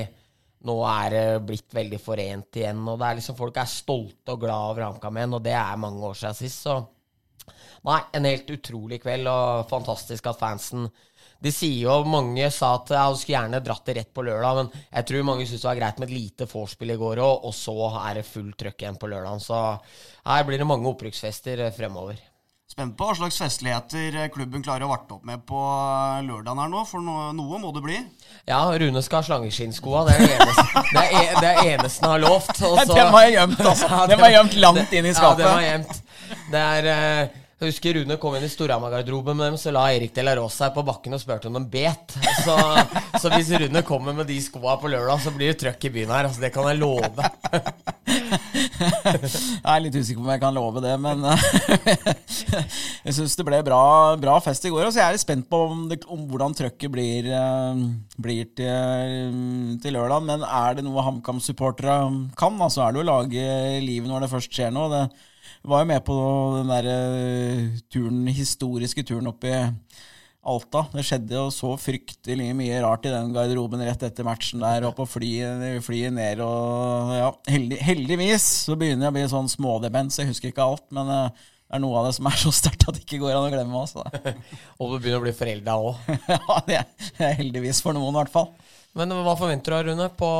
nå 0.69 0.75
er 0.85 1.17
eh, 1.17 1.41
blitt 1.44 1.73
veldig 1.73 2.00
forent 2.03 2.61
igjen. 2.61 2.85
og 2.88 3.00
det 3.00 3.09
er 3.09 3.19
liksom 3.19 3.39
Folk 3.39 3.57
er 3.57 3.65
stolte 3.65 4.35
og 4.35 4.45
glad 4.45 4.71
over 4.71 4.88
HamKam 4.88 5.17
igjen, 5.17 5.35
og 5.35 5.44
det 5.44 5.57
er 5.57 5.83
mange 5.83 6.06
år 6.06 6.15
siden 6.21 6.39
sist. 6.39 6.63
så 6.63 6.79
Nei, 7.87 7.99
en 8.15 8.27
helt 8.29 8.49
utrolig 8.55 9.01
kveld, 9.03 9.29
og 9.31 9.69
fantastisk 9.71 10.29
at 10.31 10.39
fansen 10.41 10.89
De 11.39 11.51
sier 11.55 11.85
jo, 11.85 11.93
mange 12.03 12.49
sa 12.51 12.73
at 12.75 12.89
du 12.91 13.19
skulle 13.19 13.37
gjerne 13.37 13.61
dratt 13.63 13.85
det 13.87 13.95
rett 13.95 14.09
på 14.15 14.25
lørdag, 14.27 14.57
men 14.59 14.87
jeg 14.89 15.07
tror 15.07 15.27
mange 15.29 15.45
syntes 15.47 15.63
det 15.63 15.69
var 15.69 15.79
greit 15.79 16.01
med 16.01 16.09
et 16.09 16.17
lite 16.17 16.49
vorspiel 16.51 16.95
i 16.95 16.99
går 16.99 17.21
òg, 17.23 17.45
og 17.47 17.55
så 17.55 17.77
er 18.01 18.19
det 18.19 18.27
fullt 18.27 18.59
trøkk 18.59 18.83
igjen 18.83 18.99
på 18.99 19.11
lørdag. 19.11 19.39
Så 19.45 19.61
her 20.27 20.43
blir 20.47 20.59
det 20.59 20.67
mange 20.67 20.91
opprykksfester 20.91 21.63
eh, 21.63 21.75
fremover. 21.75 22.19
Spent 22.69 22.94
på 23.00 23.07
hva 23.10 23.16
slags 23.18 23.39
festligheter 23.42 24.27
klubben 24.30 24.62
klarer 24.62 24.86
å 24.86 24.92
varte 24.92 25.16
opp 25.16 25.24
med 25.25 25.42
på 25.50 25.57
eh, 25.57 26.19
lørdagen 26.27 26.60
her 26.62 26.69
nå, 26.69 26.83
for 26.86 27.01
no 27.01 27.31
noe 27.33 27.57
må 27.63 27.71
det 27.74 27.81
bli. 27.81 27.98
Ja, 28.45 28.60
Rune 28.77 29.01
skal 29.01 29.24
ha 29.24 29.25
slangeskinnskoa. 29.25 30.04
Det 30.06 30.13
er 30.13 30.21
det 30.21 30.36
eneste, 30.38 30.83
det 30.94 31.01
er, 31.01 31.18
e- 31.18 31.42
det 31.42 31.50
er 31.50 31.71
eneste 31.74 32.06
han 32.06 32.13
har 32.13 32.24
lovt. 32.27 32.54
og 32.69 32.77
Den 32.94 33.10
var 33.16 33.25
gjemt, 33.33 33.60
altså. 33.74 33.89
Den 34.13 34.21
var 34.21 34.36
gjemt 34.36 34.57
langt 34.62 34.94
inn 35.00 35.10
i 35.10 35.16
skapet. 35.18 35.42
Ja, 35.42 35.50
den 35.50 35.57
var 35.57 35.66
gjemt. 35.66 36.01
Det 36.54 36.62
er 36.68 36.89
eh, 36.94 37.38
Jeg 37.60 37.71
husker 37.74 37.98
Rune 37.98 38.19
kom 38.21 38.38
inn 38.38 38.45
i 38.45 38.51
Storhamar-garderoben 38.54 39.36
med 39.42 39.50
dem, 39.50 39.57
så 39.60 39.74
la 39.75 39.88
Erik 39.98 40.13
de 40.16 40.24
la 40.30 40.38
Rosa 40.38 40.68
seg 40.69 40.77
på 40.77 40.86
bakken 40.88 41.18
og 41.18 41.24
spurte 41.25 41.50
om 41.50 41.57
de 41.57 41.66
bet. 41.73 42.14
Så, 42.45 42.54
så 43.19 43.33
hvis 43.33 43.49
Rune 43.66 43.81
kommer 43.90 44.14
med 44.21 44.30
de 44.30 44.38
skoa 44.45 44.78
på 44.80 44.94
lørdag, 44.94 45.26
så 45.26 45.33
blir 45.35 45.56
det 45.56 45.59
trøkk 45.66 45.90
i 45.90 45.95
byen 45.97 46.14
her. 46.14 46.30
Altså, 46.30 46.45
det 46.45 46.54
kan 46.56 46.69
jeg 46.69 46.80
love. 46.85 47.33
Jeg 49.64 49.69
er 49.74 49.81
litt 49.83 49.95
usikker 49.98 50.21
på 50.21 50.26
om 50.26 50.31
jeg 50.31 50.42
kan 50.42 50.56
love 50.56 50.81
det, 50.83 50.94
men 51.02 51.26
jeg 53.06 53.16
syns 53.16 53.36
det 53.38 53.45
ble 53.48 53.59
bra, 53.66 53.81
bra 54.21 54.38
fest 54.44 54.66
i 54.68 54.71
går. 54.74 54.90
Så 54.94 55.02
er 55.04 55.16
litt 55.16 55.24
spent 55.24 55.50
på 55.52 55.62
om, 55.68 55.86
det, 55.92 56.02
om 56.09 56.26
hvordan 56.30 56.56
trøkket 56.57 56.94
blir, 56.94 57.28
eh, 57.36 57.81
blir 58.21 58.52
til, 58.57 59.33
til 59.83 59.98
lørdag. 59.98 60.26
Men 60.30 60.45
er 60.45 60.80
det 60.80 60.86
noe 60.88 61.04
HamKam-supportere 61.06 61.98
kan, 62.40 62.62
altså 62.62 62.86
er 62.86 62.95
det 62.95 63.04
å 63.04 63.09
lage 63.09 63.50
livet 63.83 64.09
når 64.12 64.26
det 64.26 64.31
først 64.33 64.56
skjer 64.56 64.71
noe. 64.76 65.04
Det 65.59 65.74
var 65.74 65.83
jo 65.83 65.90
med 65.92 66.06
på 66.07 66.19
den 66.59 66.71
der 66.71 66.92
eh, 66.94 67.66
turen, 67.92 68.24
historiske 68.31 69.04
turen 69.07 69.31
opp 69.31 69.44
i 69.48 69.57
Alta. 70.39 70.85
Det 70.93 71.03
skjedde 71.03 71.35
jo 71.35 71.49
så 71.51 71.73
fryktelig 71.79 72.49
mye 72.55 72.79
rart 72.85 73.05
i 73.09 73.11
den 73.11 73.33
garderoben 73.35 73.83
rett 73.83 74.03
etter 74.07 74.27
matchen 74.27 74.63
der, 74.63 74.87
og 74.87 74.95
på 74.97 75.05
flyet, 75.17 75.65
flyet 75.83 76.15
ned 76.15 76.41
og 76.45 77.13
ja, 77.17 77.29
heldig, 77.51 77.79
Heldigvis 77.83 78.45
så 78.69 78.77
begynner 78.79 79.09
jeg 79.09 79.13
å 79.13 79.17
bli 79.17 79.25
sånn 79.33 79.51
smådemens, 79.51 80.21
jeg 80.21 80.31
husker 80.31 80.53
ikke 80.53 80.63
alt, 80.63 80.87
men 80.95 81.11
eh, 81.11 81.43
det 81.69 81.77
er 81.77 81.83
noe 81.83 81.99
av 81.99 82.07
det 82.07 82.15
som 82.17 82.31
er 82.31 82.39
så 82.39 82.53
sterkt 82.55 82.87
at 82.87 82.95
det 82.97 83.03
ikke 83.03 83.19
går 83.21 83.35
an 83.35 83.45
å 83.45 83.51
glemme. 83.53 83.83
Altså. 83.83 84.01
Og 84.81 84.95
du 84.95 84.95
begynner 84.95 85.19
å 85.19 85.25
bli 85.27 85.35
forelda 85.37 85.75
òg. 85.85 85.99
ja, 86.31 86.57
det 86.65 86.79
er 87.27 87.37
heldigvis 87.43 87.83
for 87.85 87.93
noen, 87.93 88.15
i 88.15 88.21
hvert 88.23 88.33
fall. 88.33 88.49
Men 88.97 89.13
hva 89.13 89.35
forventer 89.37 89.75
du, 89.75 89.91
Rune? 89.91 90.09
På 90.17 90.31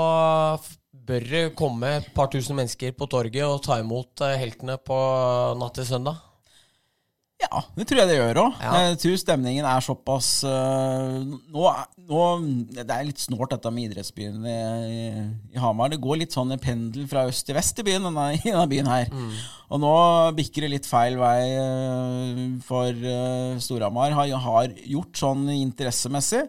Bør 1.10 1.26
det 1.26 1.44
komme 1.58 1.90
et 2.00 2.10
par 2.14 2.32
tusen 2.34 2.58
mennesker 2.58 2.96
på 2.98 3.08
torget 3.10 3.46
og 3.46 3.62
ta 3.66 3.80
imot 3.82 4.22
eh, 4.26 4.36
heltene 4.42 4.76
på 4.82 4.98
natt 5.58 5.78
til 5.78 5.88
søndag? 5.88 6.18
Ja, 7.40 7.62
det 7.78 7.86
tror 7.88 8.02
jeg 8.02 8.10
det 8.10 8.16
gjør 8.18 8.38
òg. 8.42 8.56
Ja. 8.60 8.72
Jeg 8.90 8.98
tror 9.00 9.14
stemningen 9.22 9.64
er 9.64 9.84
såpass 9.86 10.28
uh, 10.44 11.22
nå, 11.24 11.62
er- 11.70 11.88
nå, 12.10 12.24
Det 12.76 12.84
er 12.92 13.06
litt 13.08 13.22
snålt 13.24 13.54
dette 13.54 13.72
med 13.72 13.86
idrettsbyen 13.88 14.44
i, 14.44 14.56
i, 14.92 15.24
i 15.56 15.62
Hamar. 15.64 15.94
Det 15.94 16.02
går 16.04 16.20
litt 16.20 16.36
sånn 16.36 16.52
en 16.52 16.60
pendel 16.60 17.08
fra 17.08 17.24
øst 17.32 17.48
til 17.48 17.56
vest 17.56 17.80
i 17.80 17.86
byen, 17.88 18.10
denne, 18.10 18.26
i 18.36 18.42
denne 18.50 18.68
byen 18.68 18.92
her. 18.92 19.08
Og 19.72 19.80
nå 19.80 19.94
bikker 20.36 20.68
det 20.68 20.74
litt 20.76 20.90
feil 20.92 21.16
vei 21.22 21.40
uh, 21.64 22.44
for 22.68 22.92
uh, 22.92 23.56
Storhamar. 23.64 24.18
Har, 24.20 24.36
har 24.50 24.76
gjort 24.84 25.24
sånn 25.24 25.48
interessemessig. 25.56 26.44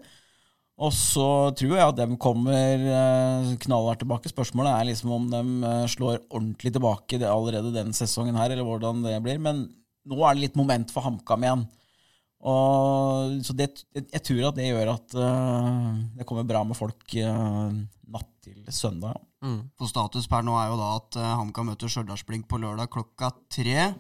Og 0.81 0.91
så 0.97 1.29
tror 1.61 1.75
jeg 1.77 1.85
at 1.87 1.99
de 2.01 2.17
kommer 2.17 2.83
knallhardt 3.61 4.01
tilbake. 4.01 4.31
Spørsmålet 4.33 4.73
er 4.73 4.87
liksom 4.89 5.11
om 5.13 5.27
de 5.29 5.73
slår 5.93 6.23
ordentlig 6.33 6.73
tilbake 6.73 7.19
allerede 7.29 7.75
den 7.75 7.93
sesongen 7.93 8.39
her, 8.41 8.49
eller 8.55 8.65
hvordan 8.65 9.03
det 9.05 9.19
blir. 9.27 9.37
Men 9.45 9.67
nå 10.09 10.25
er 10.25 10.37
det 10.37 10.47
litt 10.47 10.59
moment 10.59 10.93
for 10.95 11.05
HamKam 11.05 11.47
igjen. 11.47 11.65
Og 12.41 13.41
så 13.45 13.53
det, 13.57 13.69
jeg 13.93 14.23
tror 14.25 14.47
at 14.49 14.57
det 14.57 14.71
gjør 14.71 14.95
at 14.95 15.17
uh, 15.19 15.97
det 16.17 16.25
kommer 16.29 16.47
bra 16.49 16.63
med 16.65 16.79
folk 16.79 17.17
uh, 17.21 17.69
natt 17.69 18.31
til 18.41 18.63
søndag. 18.73 19.19
Mm. 19.45 19.67
For 19.77 19.91
status 19.91 20.29
per 20.29 20.45
nå 20.47 20.55
er 20.57 20.71
jo 20.71 20.79
da 20.81 20.95
at 20.97 21.19
uh, 21.21 21.35
HamKam 21.43 21.69
møter 21.73 21.93
Stjørdalsblink 21.93 22.49
på 22.49 22.61
lørdag 22.63 22.89
klokka 22.93 23.35
tre. 23.53 23.91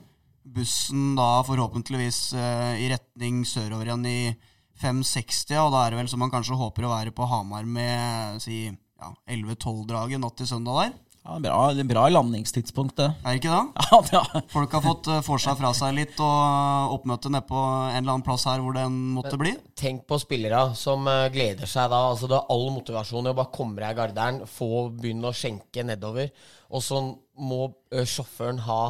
Bussen 0.40 1.12
da 1.18 1.42
forhåpentligvis 1.44 2.32
i 2.80 2.86
retning 2.88 3.42
sørover 3.46 3.90
igjen 3.90 4.06
i 4.08 4.20
5.60, 4.80 5.52
og 5.60 5.74
da 5.74 5.82
er 5.84 5.92
det 5.92 5.98
vel 6.00 6.08
som 6.08 6.22
man 6.24 6.32
kanskje 6.32 6.56
håper 6.56 6.86
å 6.88 6.94
være 6.94 7.12
på 7.14 7.28
Hamar 7.28 7.68
med 7.68 8.40
si 8.42 8.62
ja, 8.64 9.10
11-12-draget 9.28 10.22
natt 10.22 10.38
til 10.40 10.48
søndag 10.48 10.80
der. 10.80 10.94
Ja, 11.20 11.36
bra, 11.36 11.56
det 11.76 11.82
er 11.84 11.88
bra 11.90 12.06
landingstidspunkt, 12.08 12.94
det. 12.96 13.10
Er 13.20 13.36
det 13.36 13.42
ikke 13.42 13.52
det? 13.52 13.82
Ja, 13.90 13.98
ja. 14.14 14.40
Folk 14.48 14.72
har 14.72 14.84
fått 14.84 15.10
uh, 15.10 15.18
for 15.24 15.42
seg 15.42 15.58
fra 15.60 15.72
seg 15.76 15.92
litt 15.98 16.20
og 16.24 16.94
oppmøte 16.96 17.28
nede 17.32 17.44
på 17.48 17.60
en 17.60 17.98
eller 17.98 18.14
annen 18.14 18.24
plass 18.24 18.46
her 18.48 18.62
hvor 18.64 18.76
den 18.76 18.96
måtte 19.18 19.36
bli. 19.40 19.52
Tenk 19.78 20.06
på 20.08 20.16
spillere 20.22 20.70
som 20.78 21.04
uh, 21.10 21.28
gleder 21.32 21.68
seg 21.68 21.92
da. 21.92 22.00
altså 22.14 22.30
Det 22.30 22.38
er 22.38 22.54
all 22.56 22.66
motivasjon 22.72 23.28
i 23.28 23.34
å 23.34 23.36
bare 23.36 23.52
komme 23.52 23.82
deg 23.82 23.92
i 23.92 24.00
garderen, 24.00 24.40
få 24.48 24.88
begynne 24.96 25.28
å 25.28 25.36
skjenke 25.36 25.84
nedover. 25.84 26.32
Og 26.72 26.84
så 26.86 27.02
må 27.36 27.66
uh, 27.68 28.04
sjåføren 28.08 28.64
ha 28.64 28.82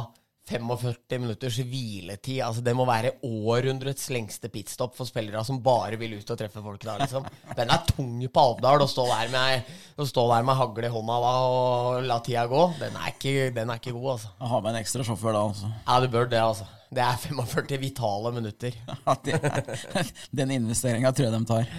45 0.49 1.21
minutters 1.21 1.59
hviletid. 1.59 2.41
altså 2.41 2.63
Det 2.65 2.73
må 2.75 2.85
være 2.89 3.13
århundrets 3.23 4.09
lengste 4.13 4.49
pitstop 4.49 4.95
for 4.97 5.07
spillere 5.09 5.43
som 5.45 5.61
bare 5.63 5.99
vil 6.01 6.17
ut 6.17 6.33
og 6.33 6.39
treffe 6.39 6.63
folk 6.63 6.83
da, 6.83 6.97
liksom. 7.01 7.27
Den 7.57 7.71
er 7.71 7.85
tung 7.87 8.17
på 8.25 8.43
Alvdal 8.43 8.83
å 8.83 8.89
stå 8.89 9.05
der 9.11 9.31
med, 9.33 9.71
stå 10.01 10.25
der 10.33 10.45
med 10.47 10.59
hagle 10.59 10.89
i 10.89 10.91
hånda 10.91 11.21
da, 11.23 11.33
og 11.45 12.09
la 12.09 12.19
tida 12.25 12.47
gå. 12.51 12.65
Den 12.81 12.97
er 12.97 13.13
ikke, 13.13 13.35
den 13.55 13.69
er 13.71 13.81
ikke 13.81 13.95
god, 13.95 14.11
altså. 14.17 14.33
Ha 14.51 14.61
med 14.61 14.73
en 14.73 14.81
ekstra 14.81 15.07
sjåfør 15.07 15.37
da, 15.37 15.47
altså. 15.51 15.71
Ja, 15.85 15.99
du 16.01 16.11
bør 16.11 16.29
det, 16.31 16.41
altså. 16.41 16.67
Det 16.91 17.03
er 17.05 17.21
45 17.23 17.79
vitale 17.79 18.33
minutter. 18.35 18.75
Ja, 19.07 19.15
er, 19.15 20.09
den 20.35 20.51
investeringa 20.57 21.13
tror 21.15 21.29
jeg 21.29 21.37
de 21.37 21.47
tar. 21.47 21.69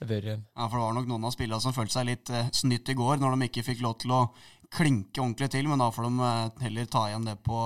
Ja, 0.00 0.64
for 0.64 0.78
det 0.78 0.84
var 0.84 0.94
nok 0.96 1.08
noen 1.10 1.26
av 1.28 1.34
spillerne 1.34 1.60
som 1.60 1.74
følte 1.76 1.98
seg 1.98 2.06
litt 2.08 2.30
eh, 2.32 2.46
snytt 2.56 2.88
i 2.88 2.96
går, 2.96 3.18
når 3.20 3.34
de 3.34 3.48
ikke 3.50 3.64
fikk 3.66 3.82
lov 3.84 3.98
til 4.00 4.14
å 4.16 4.20
klinke 4.72 5.20
ordentlig 5.20 5.50
til, 5.52 5.66
men 5.68 5.82
da 5.82 5.90
får 5.92 6.06
de 6.06 6.28
eh, 6.28 6.62
heller 6.64 6.88
ta 6.88 7.02
igjen 7.10 7.26
det 7.26 7.36
på 7.44 7.58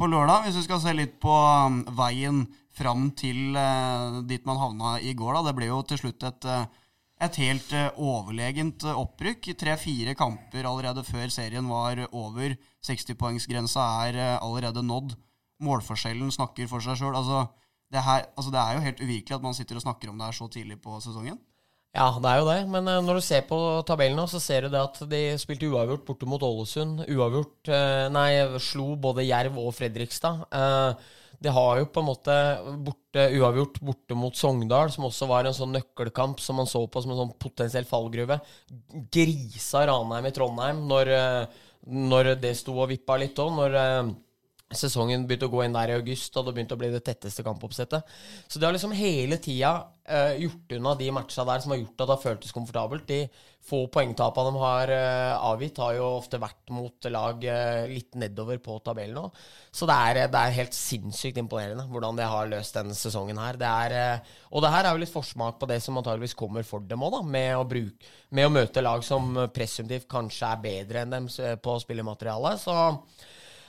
på 0.00 0.08
lørdag. 0.08 0.46
Hvis 0.46 0.56
vi 0.56 0.64
skal 0.64 0.80
se 0.80 0.92
litt 0.96 1.18
på 1.20 1.32
um, 1.32 1.82
veien 1.98 2.46
fram 2.72 3.10
til 3.18 3.52
uh, 3.52 4.22
dit 4.24 4.46
man 4.48 4.60
havna 4.60 4.94
i 5.04 5.12
går, 5.16 5.34
da. 5.36 5.42
Det 5.50 5.56
ble 5.58 5.68
jo 5.68 5.82
til 5.84 6.00
slutt 6.00 6.24
et, 6.24 6.46
uh, 6.48 6.64
et 7.20 7.40
helt 7.42 7.74
uh, 7.76 7.98
overlegent 8.00 8.86
opprykk. 8.94 9.50
Tre-fire 9.60 10.16
kamper 10.16 10.68
allerede 10.70 11.04
før 11.04 11.28
serien 11.34 11.68
var 11.68 12.00
over. 12.16 12.56
60-poengsgrensa 12.86 13.84
er 14.06 14.22
allerede 14.38 14.86
nådd. 14.86 15.12
Målforskjellen 15.60 16.32
snakker 16.32 16.70
for 16.70 16.80
seg 16.80 16.96
sjøl. 16.96 17.18
Altså, 17.20 17.44
altså, 17.92 18.48
det 18.48 18.62
er 18.62 18.78
jo 18.78 18.86
helt 18.86 19.04
uvirkelig 19.04 19.36
at 19.36 19.44
man 19.44 19.58
sitter 19.58 19.76
og 19.76 19.84
snakker 19.84 20.08
om 20.08 20.16
det 20.16 20.30
her 20.30 20.38
så 20.40 20.48
tidlig 20.48 20.80
på 20.80 20.96
sesongen. 21.04 21.36
Ja, 21.90 22.06
det 22.22 22.30
er 22.30 22.38
jo 22.38 22.46
det. 22.46 22.58
Men 22.70 22.86
uh, 22.86 23.00
når 23.02 23.18
du 23.18 23.24
ser 23.26 23.46
på 23.48 23.56
tabellen 23.86 24.18
nå, 24.18 24.26
så 24.30 24.38
ser 24.42 24.66
du 24.66 24.74
det 24.74 24.82
at 24.82 25.00
de 25.10 25.22
spilte 25.42 25.66
uavgjort 25.66 26.04
borte 26.06 26.28
mot 26.30 26.42
Ålesund. 26.46 27.02
Uavgjort 27.10 27.70
uh, 27.72 28.06
Nei, 28.14 28.28
slo 28.62 28.92
både 29.00 29.26
Jerv 29.26 29.58
og 29.58 29.74
Fredrikstad. 29.74 30.44
Uh, 30.54 30.94
de 31.40 31.50
har 31.56 31.80
jo 31.80 31.88
på 31.90 32.02
en 32.02 32.06
måte 32.06 32.36
borte, 32.86 33.24
uavgjort 33.40 33.80
borte 33.82 34.18
mot 34.18 34.36
Sogndal, 34.36 34.92
som 34.94 35.08
også 35.08 35.26
var 35.30 35.48
en 35.48 35.56
sånn 35.56 35.72
nøkkelkamp 35.74 36.38
som 36.42 36.60
man 36.60 36.68
så 36.70 36.84
på 36.86 37.02
som 37.02 37.14
en 37.14 37.22
sånn 37.24 37.36
potensiell 37.42 37.88
fallgruve. 37.88 38.38
Grisa 39.10 39.86
Ranheim 39.88 40.28
i 40.28 40.34
Trondheim 40.36 40.84
når, 40.90 41.10
når 41.88 42.34
det 42.42 42.52
sto 42.60 42.76
og 42.76 42.90
vippa 42.92 43.16
litt 43.18 43.40
òg. 43.40 43.56
Når 43.56 43.78
sesongen 44.70 45.24
begynte 45.26 45.48
å 45.48 45.50
gå 45.50 45.64
inn 45.64 45.74
der 45.74 45.90
i 45.90 45.96
august, 45.98 46.36
og 46.38 46.46
det 46.46 46.54
begynte 46.54 46.76
å 46.76 46.80
bli 46.80 46.92
det 46.92 47.02
tetteste 47.02 47.42
kampoppsettet. 47.42 48.06
Så 48.46 48.60
det 48.60 48.68
har 48.68 48.74
liksom 48.76 48.92
hele 48.94 49.40
tida 49.42 49.72
uh, 49.82 50.34
gjort 50.38 50.74
unna 50.76 50.92
de 50.98 51.08
matcha 51.14 51.42
der 51.48 51.62
som 51.62 51.74
har 51.74 51.80
gjort 51.80 51.96
at 51.96 52.04
det 52.04 52.14
har 52.14 52.22
føltes 52.22 52.54
komfortabelt. 52.54 53.08
De 53.08 53.24
få 53.66 53.80
poengtapene 53.90 54.52
de 54.54 54.60
har 54.62 54.92
uh, 54.94 55.48
avgitt, 55.50 55.80
har 55.82 55.96
jo 55.96 56.04
ofte 56.20 56.38
vært 56.42 56.70
mot 56.74 57.08
lag 57.10 57.42
uh, 57.50 57.88
litt 57.90 58.14
nedover 58.22 58.60
på 58.62 58.76
tabellen 58.86 59.18
nå. 59.18 59.24
Så 59.74 59.88
det 59.90 59.96
er, 59.96 60.20
det 60.30 60.44
er, 60.44 60.54
helt 60.60 60.78
sinnssykt 60.78 61.42
imponerende 61.42 61.88
hvordan 61.90 62.22
de 62.22 62.30
har 62.30 62.52
løst 62.54 62.78
denne 62.78 62.94
sesongen 62.94 63.42
her. 63.42 63.58
Det 63.58 63.72
er, 63.88 64.22
og 64.54 64.62
det 64.62 64.72
her 64.76 64.86
er 64.86 64.94
jo 64.94 65.02
litt 65.02 65.14
forsmak 65.14 65.58
på 65.58 65.70
det 65.72 65.80
som 65.82 65.98
antageligvis 65.98 66.38
kommer 66.38 66.66
for 66.68 66.86
dem 66.86 67.02
òg, 67.06 67.18
med, 67.26 67.74
med, 68.30 68.46
å 68.46 68.54
møte 68.54 68.86
lag 68.86 69.02
som 69.02 69.34
presumptivt 69.50 70.06
kanskje 70.10 70.54
er 70.54 70.64
bedre 70.64 71.02
enn 71.02 71.18
dem 71.18 71.30
på 71.58 71.78
spillematerialet. 71.82 72.62
Så 72.62 72.78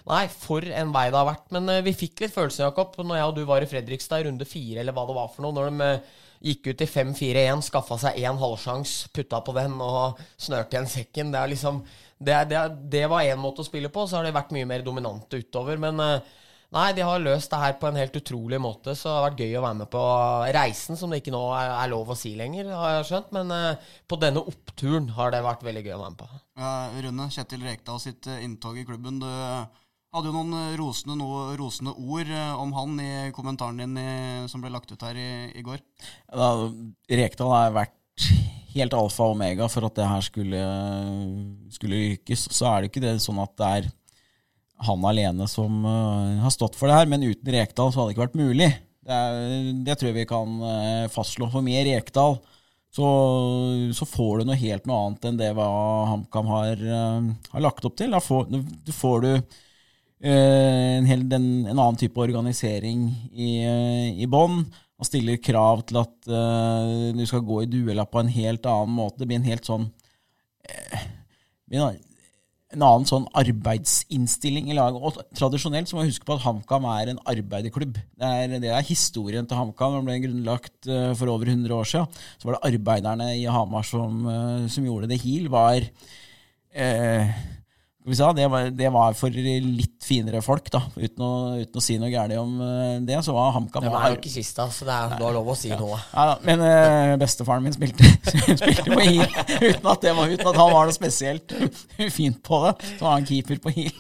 Nei, 0.10 0.26
for 0.34 0.66
en 0.66 0.94
vei 0.96 1.06
det 1.12 1.20
har 1.20 1.30
vært. 1.30 1.48
Men 1.54 1.70
uh, 1.70 1.84
vi 1.86 1.94
fikk 1.98 2.24
litt 2.24 2.34
følelsen, 2.34 2.66
Jakob, 2.70 2.98
når 3.04 3.20
jeg 3.20 3.30
og 3.30 3.38
du 3.38 3.46
var 3.50 3.64
i 3.64 3.70
Fredrikstad 3.70 4.24
i 4.24 4.28
runde 4.30 4.48
fire, 4.50 4.82
eller 4.82 4.96
hva 4.96 5.06
det 5.10 5.18
var 5.18 5.32
for 5.34 5.46
noe, 5.46 5.56
når 5.58 5.70
de 5.70 5.90
uh, 6.02 6.20
gikk 6.42 6.72
ut 6.72 6.84
i 6.84 6.90
5-4-1, 6.90 7.64
skaffa 7.70 8.00
seg 8.02 8.22
én 8.24 8.42
halvsjanse, 8.42 9.12
putta 9.14 9.44
på 9.46 9.54
den 9.58 9.78
og 9.78 10.22
snørte 10.42 10.78
igjen 10.78 10.90
sekken. 10.90 11.34
Det, 11.34 11.42
er 11.42 11.52
liksom, 11.54 11.82
det, 12.18 12.38
det, 12.50 12.62
det 12.94 13.08
var 13.12 13.28
én 13.28 13.42
måte 13.42 13.62
å 13.62 13.68
spille 13.68 13.94
på, 13.94 14.08
så 14.08 14.20
har 14.20 14.28
de 14.28 14.36
vært 14.36 14.54
mye 14.56 14.70
mer 14.70 14.86
dominante 14.86 15.38
utover. 15.38 15.78
Men 15.84 16.02
uh, 16.02 16.40
nei, 16.74 16.88
de 16.98 17.06
har 17.06 17.22
løst 17.22 17.54
det 17.54 17.60
her 17.62 17.78
på 17.78 17.92
en 17.92 18.00
helt 18.02 18.18
utrolig 18.18 18.58
måte, 18.64 18.96
så 18.98 19.12
det 19.12 19.20
har 19.20 19.28
vært 19.28 19.44
gøy 19.46 19.60
å 19.60 19.64
være 19.68 19.80
med 19.84 19.92
på 19.94 20.02
reisen, 20.58 20.98
som 20.98 21.14
det 21.14 21.22
ikke 21.22 21.36
nå 21.36 21.44
er, 21.60 21.76
er 21.76 21.94
lov 21.94 22.10
å 22.10 22.18
si 22.18 22.34
lenger, 22.40 22.74
har 22.74 22.98
jeg 22.98 23.12
skjønt. 23.12 23.38
Men 23.38 23.78
på 24.10 24.20
denne 24.24 24.42
oppturen 24.42 25.14
har 25.20 25.36
det 25.36 25.46
vært 25.46 25.68
veldig 25.70 25.86
gøy 25.86 25.94
å 25.94 26.02
være 26.02 26.16
med 26.16 26.24
på. 26.24 26.42
Uh, 26.58 27.00
Rune, 27.06 27.30
Kjetil 27.38 27.70
Rekdal 27.70 28.02
sitt 28.02 28.34
inntog 28.40 28.82
i 28.82 28.88
klubben. 28.90 29.22
Du 29.22 29.30
hadde 30.12 30.32
jo 30.32 30.36
noen 30.36 30.56
eh, 30.60 30.76
rosende, 30.80 31.16
noe, 31.20 31.52
rosende 31.60 31.94
ord 31.96 32.30
eh, 32.30 32.54
om 32.60 32.74
han 32.76 33.00
i 33.04 33.12
kommentaren 33.36 33.80
din 33.80 33.98
i, 34.00 34.12
som 34.52 34.64
ble 34.64 34.72
lagt 34.74 34.92
ut 34.92 35.08
her 35.08 35.18
i, 35.18 35.32
i 35.56 35.64
går. 35.66 35.80
Da, 36.28 36.52
Rekdal 37.22 37.54
har 37.56 37.76
vært 37.76 38.28
helt 38.76 38.96
alfa 38.96 39.28
og 39.28 39.36
omega 39.36 39.68
for 39.72 39.88
at 39.88 39.98
det 39.98 40.08
her 40.08 40.24
skulle, 40.26 40.62
skulle 41.74 42.04
lykkes. 42.12 42.48
Så 42.52 42.68
er 42.70 42.82
det 42.82 42.92
ikke 42.92 43.04
det 43.04 43.18
sånn 43.24 43.42
at 43.44 43.56
det 43.60 43.72
er 43.80 43.90
han 44.82 45.04
alene 45.06 45.46
som 45.50 45.84
uh, 45.86 46.42
har 46.42 46.54
stått 46.54 46.78
for 46.78 46.90
det 46.90 46.96
her, 46.98 47.10
men 47.10 47.22
uten 47.22 47.54
Rekdal 47.54 47.92
så 47.92 48.02
hadde 48.02 48.12
det 48.12 48.16
ikke 48.16 48.24
vært 48.26 48.40
mulig. 48.40 48.70
Det, 49.02 49.18
er, 49.18 49.68
det 49.86 49.98
tror 49.98 50.10
jeg 50.10 50.18
vi 50.18 50.30
kan 50.30 50.56
uh, 50.64 51.10
fastslå. 51.14 51.52
For 51.54 51.66
med 51.66 51.86
Rekdal 51.86 52.40
så, 52.92 53.10
så, 53.96 54.08
får 54.10 54.42
du 54.42 54.50
noe 54.50 54.58
helt 54.60 54.88
noe 54.90 55.04
annet 55.06 55.28
enn 55.30 55.38
det 55.40 55.52
hva 55.56 55.68
HamKam 56.10 56.50
har, 56.50 56.82
uh, 56.82 57.52
har 57.54 57.66
lagt 57.68 57.86
opp 57.88 58.00
til. 58.00 58.16
Da 58.16 58.24
får, 58.24 58.50
du 58.50 58.92
får 58.96 59.28
du 59.28 59.32
en, 60.22 61.08
hel, 61.10 61.26
den, 61.30 61.48
en, 61.66 61.80
annen 61.80 61.98
type 61.98 62.22
organisering 62.22 63.08
i, 63.34 63.52
eh, 63.66 64.22
i 64.22 64.30
bånn. 64.30 64.64
Og 65.02 65.08
stiller 65.08 65.42
krav 65.42 65.82
til 65.90 65.98
at 65.98 66.14
uh, 66.30 67.10
du 67.18 67.24
skal 67.26 67.42
gå 67.42 67.64
i 67.64 67.70
duella 67.70 68.04
på 68.06 68.22
en 68.22 68.30
helt 68.30 68.68
annen 68.70 68.94
måte. 68.94 69.18
Det 69.18 69.28
blir 69.32 69.40
en 69.40 69.48
helt 69.50 69.66
sånn 69.66 69.88
uh, 69.90 71.06
En 71.74 72.84
annen 72.86 73.08
sånn 73.10 73.26
arbeidsinnstilling 73.34 74.70
i 74.70 74.78
laget. 74.78 75.02
Og 75.02 75.34
tradisjonelt 75.40 75.90
så 75.90 75.98
må 75.98 76.04
vi 76.06 76.12
huske 76.12 76.28
på 76.28 76.38
at 76.38 76.46
HamKam 76.46 76.86
er 76.94 77.16
en 77.16 77.24
arbeiderklubb. 77.34 77.98
Det 77.98 78.30
er, 78.30 78.54
det 78.62 78.70
er 78.70 78.86
historien 78.86 79.50
til 79.50 79.58
HamKam. 79.58 79.98
Den 79.98 80.12
ble 80.12 80.20
grunnlagt 80.28 80.92
uh, 80.92 81.16
for 81.18 81.34
over 81.34 81.50
100 81.50 81.74
år 81.74 81.90
siden. 81.96 82.22
Så 82.38 82.46
var 82.46 82.60
det 82.60 82.70
arbeiderne 82.70 83.32
i 83.40 83.50
Hamar 83.50 83.90
som, 83.90 84.22
som 84.70 84.86
gjorde 84.86 85.10
det. 85.10 85.24
HIL 85.26 85.50
var 85.50 85.82
eh, 85.82 87.34
det 88.02 88.48
var, 88.50 88.70
det 88.74 88.90
var, 88.90 89.14
for 89.14 89.30
litt 89.30 90.02
finere 90.02 90.42
folk, 90.42 90.72
da. 90.74 90.82
Uten 90.98 91.22
å, 91.22 91.34
uten 91.62 91.78
å 91.78 91.84
si 91.86 91.98
noe 92.02 92.10
gærent 92.10 92.40
om 92.42 92.56
eh, 92.66 92.96
det, 93.06 93.20
så 93.22 93.36
var 93.36 93.52
HamKam 93.54 93.86
Det 93.86 93.92
var 93.94 94.10
jo 94.10 94.18
ikke 94.18 94.32
kista, 94.34 94.66
så 94.74 94.88
det 94.88 94.96
er, 94.96 95.14
du 95.20 95.26
har 95.28 95.36
lov 95.36 95.52
å 95.54 95.58
si 95.58 95.70
ja. 95.70 95.78
noe. 95.78 96.00
Ja, 96.10 96.34
men 96.48 96.64
uh, 96.66 97.14
bestefaren 97.22 97.62
min 97.62 97.76
spilte, 97.76 98.10
spilte 98.62 98.88
på 98.90 98.98
HIL 99.06 99.22
uten, 99.22 99.86
uten, 99.86 100.50
at 100.50 100.58
han 100.58 100.74
var 100.74 100.90
noe 100.90 100.98
spesielt 100.98 101.54
fint 102.18 102.42
på 102.42 102.64
det. 102.66 102.74
Så 102.96 103.06
var 103.06 103.20
han 103.20 103.30
keeper 103.30 103.62
på 103.62 103.76
HIL. 103.78 103.94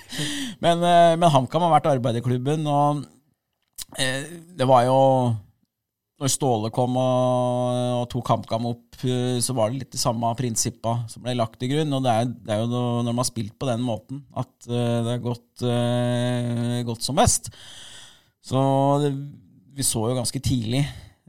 Men, 0.66 0.82
uh, 0.82 1.14
men 1.22 1.30
HamKam 1.38 1.68
har 1.68 1.76
vært 1.78 1.94
arbeiderklubben, 1.94 2.66
og 2.66 3.06
uh, 3.06 4.36
det 4.58 4.70
var 4.72 4.90
jo 4.90 5.00
når 6.22 6.30
Ståle 6.30 6.70
kom 6.74 6.98
og, 7.02 7.78
og 7.98 8.04
tok 8.12 8.30
HamKam 8.30 8.68
opp, 8.70 8.98
eh, 9.10 9.40
så 9.42 9.56
var 9.58 9.72
det 9.72 9.82
litt 9.82 9.96
de 9.96 10.02
samme 10.02 10.30
prinsippa 10.38 11.00
som 11.10 11.24
ble 11.26 11.34
lagt 11.38 11.58
til 11.62 11.72
grunn. 11.74 11.96
Og 11.98 12.04
det 12.06 12.14
er, 12.14 12.28
det 12.30 12.54
er 12.54 12.62
jo 12.62 12.68
når 12.70 13.08
man 13.10 13.24
har 13.24 13.30
spilt 13.32 13.56
på 13.58 13.70
den 13.70 13.82
måten, 13.86 14.22
at 14.38 14.52
uh, 14.70 15.00
det 15.08 15.16
er 15.16 15.24
gått, 15.24 15.64
uh, 15.66 16.78
gått, 16.86 17.06
som 17.08 17.18
best. 17.18 17.50
Så 18.46 18.62
det, 19.02 19.16
vi 19.74 19.86
så 19.88 20.06
jo 20.12 20.20
ganske 20.20 20.44
tidlig, 20.46 20.84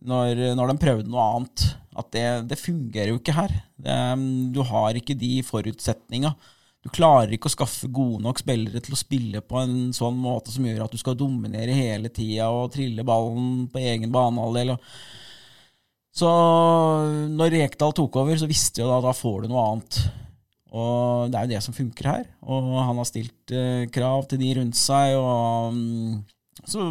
når, 0.05 0.53
når 0.59 0.73
de 0.73 0.83
prøvde 0.83 1.13
noe 1.13 1.25
annet, 1.39 1.67
at 1.97 2.09
det, 2.13 2.27
det 2.51 2.61
fungerer 2.61 3.13
jo 3.13 3.21
ikke 3.21 3.37
her. 3.37 3.53
Du 4.53 4.59
har 4.67 4.97
ikke 4.99 5.15
de 5.19 5.37
forutsetninga. 5.47 6.33
Du 6.83 6.91
klarer 6.91 7.31
ikke 7.35 7.47
å 7.47 7.55
skaffe 7.55 7.87
gode 7.95 8.25
nok 8.25 8.41
spillere 8.43 8.83
til 8.83 8.97
å 8.97 8.99
spille 8.99 9.43
på 9.47 9.61
en 9.61 9.93
sånn 9.95 10.17
måte 10.19 10.51
som 10.51 10.65
gjør 10.67 10.85
at 10.87 10.95
du 10.95 10.99
skal 10.99 11.19
dominere 11.19 11.77
hele 11.77 12.11
tida 12.11 12.49
og 12.51 12.73
trille 12.75 13.05
ballen 13.07 13.69
på 13.71 13.83
egen 13.83 14.11
banehalvdel. 14.15 14.75
Så 16.13 16.29
når 17.33 17.55
Rekdal 17.55 17.95
tok 17.97 18.19
over, 18.21 18.35
så 18.37 18.51
visste 18.51 18.83
jeg 18.83 18.91
at 18.91 19.07
da 19.07 19.15
får 19.17 19.45
du 19.45 19.53
noe 19.53 19.69
annet. 19.69 20.01
Og 20.73 21.31
det 21.31 21.39
er 21.39 21.47
jo 21.47 21.53
det 21.53 21.63
som 21.65 21.77
funker 21.77 22.09
her. 22.09 22.27
Og 22.49 22.75
han 22.81 22.99
har 22.99 23.09
stilt 23.09 23.55
eh, 23.55 23.87
krav 23.93 24.27
til 24.29 24.41
de 24.43 24.51
rundt 24.59 24.79
seg, 24.79 25.15
og 25.21 25.77
um, 25.77 26.21
så 26.65 26.91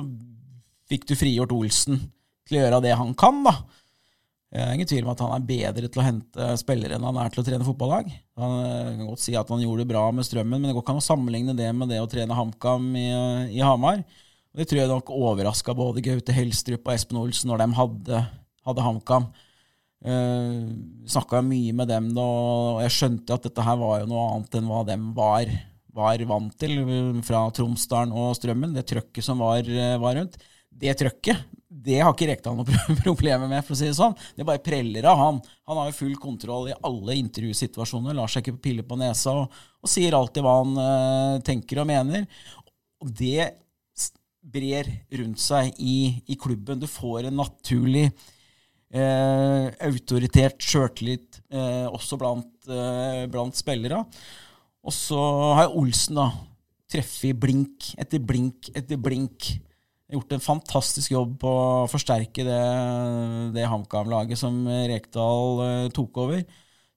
fikk 0.91 1.07
du 1.10 1.15
frigjort 1.17 1.53
Olsen 1.55 2.00
til 2.48 2.57
å 2.57 2.63
gjøre 2.63 2.81
det 2.86 2.95
han 3.00 3.13
kan, 3.17 3.43
da. 3.45 3.55
Det 4.51 4.60
er 4.60 4.74
ingen 4.75 4.88
tvil 4.89 5.05
om 5.05 5.13
at 5.13 5.22
han 5.24 5.31
er 5.31 5.46
bedre 5.48 5.88
til 5.88 6.01
å 6.01 6.03
hente 6.03 6.46
spillere 6.60 6.98
enn 6.98 7.05
han 7.08 7.17
er 7.22 7.31
til 7.31 7.39
å 7.39 7.46
trene 7.48 7.63
fotballag. 7.63 8.10
Han 8.41 8.55
eh, 8.60 8.89
kan 8.98 9.08
godt 9.08 9.22
si 9.24 9.36
at 9.39 9.51
han 9.53 9.62
gjorde 9.63 9.86
det 9.86 9.91
bra 9.93 10.01
med 10.12 10.27
Strømmen, 10.27 10.58
men 10.58 10.67
det 10.67 10.74
går 10.75 10.84
ikke 10.84 10.96
an 10.98 11.00
å 11.00 11.05
sammenligne 11.05 11.55
det 11.55 11.70
med 11.77 11.88
det 11.93 12.01
å 12.03 12.10
trene 12.12 12.36
HamKam 12.36 12.89
i, 13.00 13.05
i 13.55 13.62
Hamar. 13.63 14.01
Det 14.51 14.65
tror 14.67 14.81
jeg 14.81 14.91
nok 14.91 15.13
overraska 15.15 15.75
både 15.77 16.03
Gaute 16.03 16.36
Helstrup 16.36 16.84
og 16.84 16.91
Espen 16.91 17.22
Olsen 17.22 17.48
når 17.48 17.63
de 17.63 17.70
hadde, 17.77 18.20
hadde 18.67 18.86
HamKam. 18.89 19.29
Uh, 20.01 20.12
eh, 20.12 20.67
Snakka 21.13 21.39
mye 21.48 21.72
med 21.77 21.88
dem 21.93 22.12
da, 22.17 22.27
og 22.27 22.84
jeg 22.84 22.96
skjønte 22.98 23.38
at 23.38 23.48
dette 23.48 23.63
her 23.63 23.79
var 23.79 24.01
jo 24.01 24.12
noe 24.12 24.27
annet 24.34 24.60
enn 24.60 24.67
hva 24.67 24.81
de 24.89 25.00
var, 25.15 25.55
var 25.96 26.25
vant 26.27 26.60
til 26.60 26.75
fra 27.24 27.46
Tromsdalen 27.55 28.12
og 28.12 28.36
Strømmen. 28.36 28.75
Det 28.75 28.84
trøkket 28.91 29.31
som 29.31 29.39
var, 29.39 29.63
var 30.03 30.20
rundt. 30.20 30.36
Det 30.67 31.00
trøkket 31.00 31.48
det 31.81 31.97
har 32.01 32.13
ikke 32.13 32.27
Rekdal 32.29 32.57
noe 32.59 32.81
problemer 33.05 33.50
med, 33.50 33.63
for 33.65 33.75
å 33.75 33.79
si 33.79 33.88
det 33.88 33.97
sånn. 33.97 34.15
Det 34.38 34.45
bare 34.47 34.61
preller 34.63 35.07
av 35.09 35.19
han. 35.19 35.39
Han 35.69 35.79
har 35.81 35.89
jo 35.89 35.97
full 35.97 36.17
kontroll 36.21 36.69
i 36.69 36.77
alle 36.88 37.17
intervjusituasjoner, 37.21 38.15
lar 38.17 38.29
seg 38.31 38.45
ikke 38.45 38.61
pille 38.67 38.85
på 38.85 38.97
nesa 39.01 39.33
og, 39.43 39.55
og 39.81 39.89
sier 39.89 40.17
alltid 40.17 40.45
hva 40.45 40.59
han 40.59 40.75
uh, 40.77 41.39
tenker 41.45 41.81
og 41.81 41.89
mener. 41.89 42.27
Og 43.01 43.09
det 43.17 43.50
brer 44.41 44.88
rundt 45.19 45.41
seg 45.41 45.73
i, 45.81 46.21
i 46.29 46.38
klubben. 46.39 46.81
Du 46.81 46.88
får 46.89 47.29
en 47.29 47.41
naturlig 47.41 48.07
uh, 48.09 49.67
autoritert 49.88 50.61
sjøltillit 50.61 51.41
uh, 51.53 51.89
også 51.89 52.17
blant, 52.21 52.50
blant 53.33 53.57
spillere. 53.57 54.03
Og 54.81 54.93
så 54.93 55.19
har 55.57 55.73
Olsen 55.77 56.17
da 56.17 56.29
treffet 56.91 57.38
blink 57.39 57.93
etter 58.01 58.19
blink 58.19 58.69
etter 58.75 59.00
blink 59.00 59.53
gjort 60.11 60.35
en 60.35 60.43
fantastisk 60.43 61.13
jobb 61.13 61.37
på 61.41 61.51
å 61.51 61.87
forsterke 61.91 62.45
det, 62.47 62.59
det 63.55 63.69
HamKam-laget 63.69 64.39
som 64.39 64.59
Rekdal 64.67 65.61
uh, 65.61 65.87
tok 65.95 66.21
over. 66.25 66.43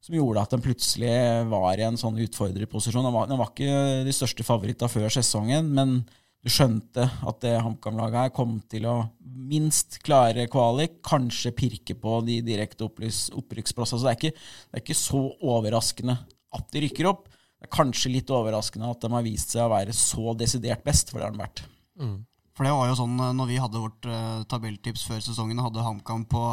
Som 0.05 0.19
gjorde 0.19 0.43
at 0.45 0.53
den 0.53 0.65
plutselig 0.65 1.15
var 1.49 1.81
i 1.81 1.87
en 1.87 1.97
sånn 1.97 2.19
utfordrerposisjon. 2.27 3.07
Den 3.07 3.31
den 3.31 3.41
var 3.41 3.53
ikke 3.55 4.05
de 4.05 4.13
største 4.13 4.45
favorittene 4.45 4.93
før 4.93 5.09
sesongen, 5.15 5.71
men 5.73 6.03
du 6.45 6.51
skjønte 6.53 7.07
at 7.25 7.39
det 7.41 7.55
HamKam-laget 7.65 8.27
her 8.27 8.35
kom 8.37 8.59
til 8.69 8.85
å 8.91 8.99
minst 9.25 9.97
klare 10.05 10.45
kvalik, 10.53 10.99
kanskje 11.05 11.55
pirke 11.57 11.97
på 11.97 12.19
de 12.27 12.41
direkte 12.45 12.85
opprykksplassene. 12.85 14.01
Så 14.01 14.05
det 14.05 14.13
er, 14.13 14.19
ikke, 14.19 14.45
det 14.69 14.79
er 14.79 14.85
ikke 14.85 14.99
så 14.99 15.23
overraskende 15.41 16.19
at 16.55 16.69
de 16.75 16.85
rykker 16.85 17.09
opp. 17.09 17.31
Det 17.33 17.71
er 17.71 17.73
kanskje 17.73 18.13
litt 18.13 18.33
overraskende 18.35 18.93
at 18.93 19.01
de 19.01 19.13
har 19.15 19.25
vist 19.25 19.57
seg 19.57 19.65
å 19.65 19.73
være 19.73 19.97
så 19.97 20.37
desidert 20.37 20.85
best, 20.85 21.09
for 21.09 21.21
det 21.21 21.31
har 21.31 21.37
de 21.37 21.45
vært. 21.47 21.65
Mm. 22.01 22.19
For 22.55 22.67
det 22.67 22.75
var 22.75 22.89
jo 22.89 22.97
sånn, 22.99 23.19
eh, 23.19 23.35
når 23.35 23.51
vi 23.51 23.61
hadde 23.61 23.83
vårt 23.83 24.07
uh, 24.07 24.47
tabelltips 24.51 25.05
før 25.09 25.23
sesongen 25.25 25.59
og 25.59 25.71
hadde 25.71 25.85
HamKam 25.85 26.25
på, 26.31 26.45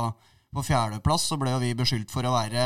på 0.56 0.66
fjerdeplass, 0.66 1.28
så 1.30 1.38
ble 1.42 1.54
jo 1.54 1.62
vi 1.62 1.76
beskyldt 1.78 2.14
for 2.14 2.26
å 2.26 2.34
være 2.34 2.64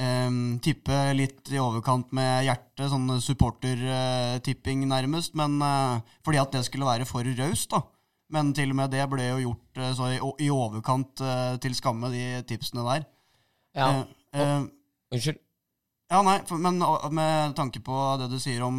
um, 0.00 0.58
Tippe 0.62 0.98
litt 1.14 1.52
i 1.54 1.60
overkant 1.62 2.10
med 2.16 2.48
hjertet, 2.48 2.88
sånn 2.90 3.06
supportertipping 3.22 4.82
uh, 4.82 4.90
nærmest. 4.96 5.36
Men 5.38 5.60
uh, 5.62 6.02
fordi 6.26 6.42
at 6.42 6.58
det 6.58 6.64
skulle 6.66 6.90
være 6.90 7.06
for 7.08 7.26
raust, 7.38 7.70
da. 7.70 7.84
Men 8.30 8.52
til 8.54 8.74
og 8.74 8.78
med 8.78 8.92
det 8.94 9.06
ble 9.10 9.24
jo 9.26 9.38
gjort 9.42 9.78
så 9.98 10.10
i, 10.14 10.18
i 10.46 10.50
overkant 10.54 11.18
til 11.58 11.72
skamme, 11.74 12.12
de 12.12 12.44
tipsene 12.46 12.84
der. 12.86 13.06
Ja. 13.74 13.88
Unnskyld. 15.10 15.40
Ja, 16.14 16.20
nei, 16.22 16.36
for, 16.46 16.62
men 16.62 16.78
med 16.78 17.56
tanke 17.58 17.82
på 17.82 17.96
det 18.22 18.28
du 18.30 18.36
sier 18.38 18.62
om 18.62 18.78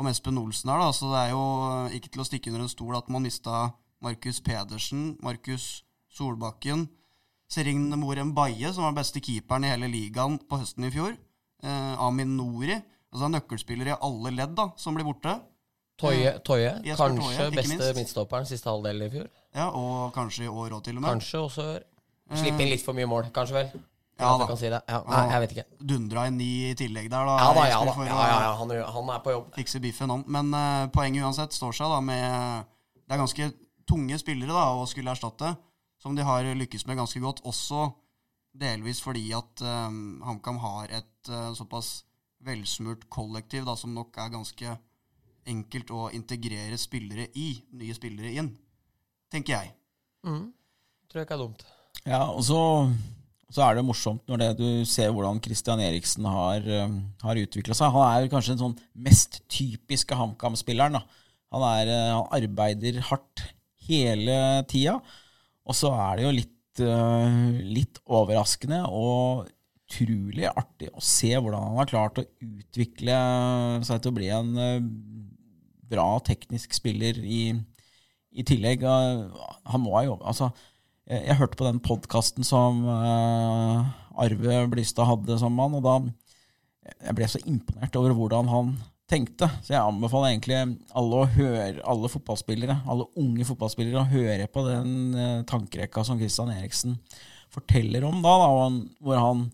om 0.00 0.08
Espen 0.10 0.38
Olsen 0.40 0.70
her, 0.72 0.80
da. 0.80 0.90
Så 0.96 1.10
det 1.12 1.20
er 1.26 1.34
jo 1.34 1.42
eh, 1.86 1.98
ikke 1.98 2.10
til 2.14 2.22
å 2.24 2.26
stikke 2.28 2.52
under 2.52 2.64
en 2.64 2.72
stol 2.72 2.96
at 2.98 3.10
man 3.12 3.24
mista 3.26 3.66
Markus 4.00 4.40
Pedersen, 4.44 5.10
Markus 5.24 5.66
Solbakken, 6.16 6.86
Serigne 7.50 7.98
Morem 8.00 8.30
Baye, 8.34 8.70
som 8.72 8.86
var 8.86 8.96
beste 9.00 9.20
keeperen 9.22 9.66
i 9.66 9.72
hele 9.72 9.90
ligaen 9.90 10.38
på 10.48 10.60
høsten 10.62 10.86
i 10.88 10.92
fjor. 10.94 11.16
Eh, 11.62 11.94
Amin 12.00 12.36
Nori, 12.38 12.78
altså 13.12 13.28
nøkkelspiller 13.34 13.92
i 13.92 13.98
alle 13.98 14.32
ledd, 14.38 14.54
da, 14.56 14.70
som 14.80 14.96
blir 14.96 15.04
borte. 15.08 15.36
Toye, 16.00 16.30
eh, 16.32 16.40
Toye 16.40 16.70
kanskje 16.96 17.36
Toye, 17.36 17.50
beste 17.58 17.74
minst. 17.76 17.96
midtstopperen 17.98 18.48
siste 18.48 18.70
halvdel 18.70 19.04
i 19.04 19.10
fjor. 19.12 19.28
Ja, 19.52 19.68
Og 19.74 20.14
kanskje 20.14 20.46
i 20.46 20.48
år 20.48 20.78
òg, 20.78 20.84
til 20.86 20.96
og 20.96 21.02
med. 21.02 21.10
Kanskje 21.10 21.44
også 21.44 21.68
Slippe 22.30 22.62
inn 22.62 22.70
litt 22.70 22.84
for 22.86 22.94
mye 22.94 23.08
mål, 23.10 23.26
kanskje 23.34 23.56
vel. 23.56 23.70
Ja 24.20 24.32
da. 24.36 24.56
Si 24.58 24.68
ja, 24.68 24.80
nei, 25.08 25.22
jeg 25.32 25.42
vet 25.44 25.54
ikke. 25.54 25.64
Dundra 25.92 26.26
en 26.28 26.36
ny 26.38 26.50
i 26.70 26.74
tillegg 26.78 27.08
der, 27.08 27.28
da. 27.28 27.38
Ja 27.40 27.54
da, 27.56 27.64
ja 27.70 27.80
da. 27.88 27.94
Ja, 28.04 28.18
ja, 28.18 28.36
ja. 28.44 28.52
Han, 28.60 28.74
han, 28.96 29.12
er 29.14 29.24
på 29.24 29.34
jobb. 29.34 29.48
Fikse 29.56 29.80
biffen, 29.82 30.12
om. 30.12 30.24
Men 30.28 30.52
uh, 30.52 30.90
poenget 30.92 31.24
uansett 31.24 31.56
står 31.56 31.74
seg 31.80 31.90
da 31.92 32.02
med 32.04 32.68
Det 33.00 33.16
er 33.16 33.22
ganske 33.22 33.48
tunge 33.90 34.20
spillere 34.20 34.54
da 34.54 34.68
å 34.76 34.84
skulle 34.86 35.14
erstatte, 35.14 35.54
som 36.00 36.14
de 36.16 36.26
har 36.26 36.46
lykkes 36.60 36.86
med 36.86 37.00
ganske 37.00 37.22
godt. 37.24 37.42
Også 37.48 37.88
delvis 38.60 39.00
fordi 39.02 39.28
at 39.36 39.64
um, 39.64 40.20
HamKam 40.26 40.60
har 40.62 40.94
et 41.00 41.32
uh, 41.32 41.50
såpass 41.56 42.02
velsmurt 42.44 43.08
kollektiv 43.12 43.66
da, 43.68 43.76
som 43.76 43.92
nok 43.94 44.16
er 44.18 44.32
ganske 44.32 44.76
enkelt 45.50 45.92
å 45.94 46.08
integrere 46.14 46.78
spillere 46.80 47.28
i. 47.38 47.52
Nye 47.80 47.96
spillere 47.96 48.32
inn, 48.36 48.52
tenker 49.32 49.56
jeg. 49.56 49.74
Mm. 50.26 50.50
Tror 51.10 51.22
jeg 51.22 51.28
ikke 51.28 51.38
er 51.38 51.44
dumt. 51.44 51.64
Ja, 52.04 52.22
og 52.30 52.44
så 52.46 52.60
så 53.50 53.64
er 53.66 53.76
det 53.76 53.86
morsomt 53.86 54.22
når 54.30 54.42
det, 54.42 54.50
du 54.60 54.68
ser 54.86 55.10
hvordan 55.14 55.40
Christian 55.42 55.82
Eriksen 55.82 56.26
har, 56.30 56.62
um, 56.84 57.00
har 57.24 57.40
utvikla 57.40 57.74
seg. 57.74 57.90
Han 57.94 58.06
er 58.06 58.30
kanskje 58.30 58.54
den 58.54 58.62
sånn 58.62 58.76
mest 59.06 59.40
typiske 59.50 60.14
HamKam-spilleren. 60.14 61.00
Han, 61.50 61.64
uh, 61.64 61.94
han, 62.14 62.28
arbeider 62.38 63.00
hardt 63.08 63.44
hele 63.88 64.36
tida. 64.70 65.00
Og 65.66 65.76
så 65.76 65.90
er 65.98 66.20
det 66.20 66.28
jo 66.28 66.34
litt, 66.36 66.84
uh, 66.84 67.40
litt 67.74 67.98
overraskende 68.06 68.84
og 68.86 69.48
utrolig 69.90 70.46
artig 70.46 70.92
å 70.94 71.02
se 71.02 71.32
hvordan 71.34 71.72
han 71.72 71.80
har 71.80 71.90
klart 71.90 72.22
å 72.22 72.28
utvikle 72.46 73.16
seg 73.86 73.98
til 73.98 74.12
å 74.12 74.18
bli 74.20 74.30
en 74.30 74.52
uh, 74.54 74.90
bra 75.90 76.10
teknisk 76.22 76.76
spiller 76.78 77.18
i, 77.18 77.48
i 78.30 78.46
tillegg. 78.46 78.86
Han 78.86 79.82
må 79.82 79.98
ha 79.98 80.06
jobbet 80.06 80.30
altså, 80.30 80.52
jeg, 81.10 81.26
jeg 81.26 81.38
hørte 81.40 81.58
på 81.58 81.66
den 81.66 81.82
podkasten 81.84 82.46
som 82.46 82.84
uh, 82.86 83.90
Arve 84.20 84.62
Blystad 84.72 85.08
hadde 85.10 85.38
som 85.40 85.54
mann, 85.56 85.76
og 85.78 85.84
da 85.86 85.98
jeg 87.04 87.16
ble 87.16 87.28
så 87.30 87.40
imponert 87.46 87.96
over 87.98 88.14
hvordan 88.16 88.48
han 88.50 88.72
tenkte. 89.10 89.48
Så 89.64 89.74
jeg 89.74 89.82
anbefaler 89.82 90.32
egentlig 90.32 90.58
alle 90.96 91.24
høre, 91.34 91.64
alle 91.92 92.10
fotballspillere, 92.10 92.80
alle 92.90 93.08
unge 93.20 93.46
fotballspillere 93.46 94.02
å 94.02 94.10
høre 94.10 94.46
på 94.52 94.64
den 94.68 94.94
uh, 95.16 95.40
tankerekka 95.50 96.06
som 96.06 96.20
Christian 96.20 96.52
Eriksen 96.54 96.96
forteller 97.50 98.06
om 98.06 98.20
da, 98.22 98.36
da 98.38 98.50
hvor 99.02 99.18
han 99.18 99.48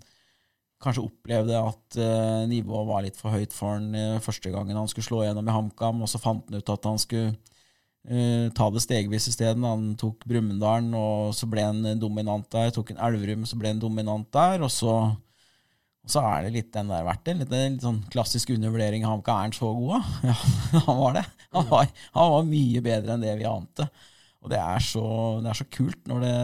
kanskje 0.85 1.07
opplevde 1.07 1.57
at 1.57 1.99
uh, 1.99 2.45
nivået 2.49 2.89
var 2.91 3.05
litt 3.07 3.17
for 3.17 3.33
høyt 3.33 3.55
for 3.57 3.79
han 3.79 3.89
uh, 3.97 4.23
første 4.23 4.53
gangen 4.53 4.77
han 4.77 4.91
skulle 4.93 5.09
slå 5.09 5.23
gjennom 5.25 5.49
i 5.49 5.55
HamKam, 5.57 6.03
og 6.05 6.13
så 6.13 6.21
fant 6.21 6.45
han 6.51 6.61
ut 6.61 6.75
at 6.77 6.89
han 6.91 7.01
skulle 7.01 7.33
Uh, 8.07 8.49
ta 8.55 8.69
det 8.71 8.83
stegvis 8.85 9.29
isteden. 9.33 9.67
Han 9.67 9.95
tok 9.99 10.25
Brumunddal, 10.29 10.89
og 10.95 11.37
så 11.37 11.49
ble 11.51 11.65
han 11.67 12.01
dominant 12.01 12.49
der. 12.55 12.73
Tok 12.75 12.93
en 12.95 13.01
Elverum, 13.09 13.47
så 13.49 13.59
ble 13.59 13.73
han 13.75 13.83
dominant 13.83 14.29
der. 14.35 14.63
Og 14.67 14.73
så, 14.73 14.95
og 15.11 16.13
så 16.13 16.23
er 16.23 16.47
det 16.47 16.53
litt 16.55 16.75
den 16.77 16.93
der 16.93 17.07
verdt 17.07 17.25
det. 17.27 17.39
Litt, 17.41 17.55
litt 17.55 17.87
sånn 17.87 18.03
klassisk 18.13 18.55
undervurdering 18.55 19.07
av 19.07 19.17
Hamka. 19.17 19.39
Er 19.39 19.49
han 19.49 19.57
så 19.57 19.73
god, 19.79 19.97
da? 19.97 20.03
Ja, 20.31 20.37
han 20.87 21.01
var 21.01 21.19
det. 21.19 21.25
Han 21.57 21.67
var, 21.73 21.91
han 22.19 22.37
var, 22.37 22.47
mye 22.53 22.85
bedre 22.85 23.17
enn 23.17 23.27
det 23.27 23.35
vi 23.41 23.49
ante. 23.49 23.89
Og 24.45 24.53
det 24.53 24.63
er 24.63 24.83
så, 24.85 25.07
det 25.43 25.51
er 25.51 25.59
så 25.59 25.67
kult 25.73 26.07
når 26.07 26.23
det 26.23 26.37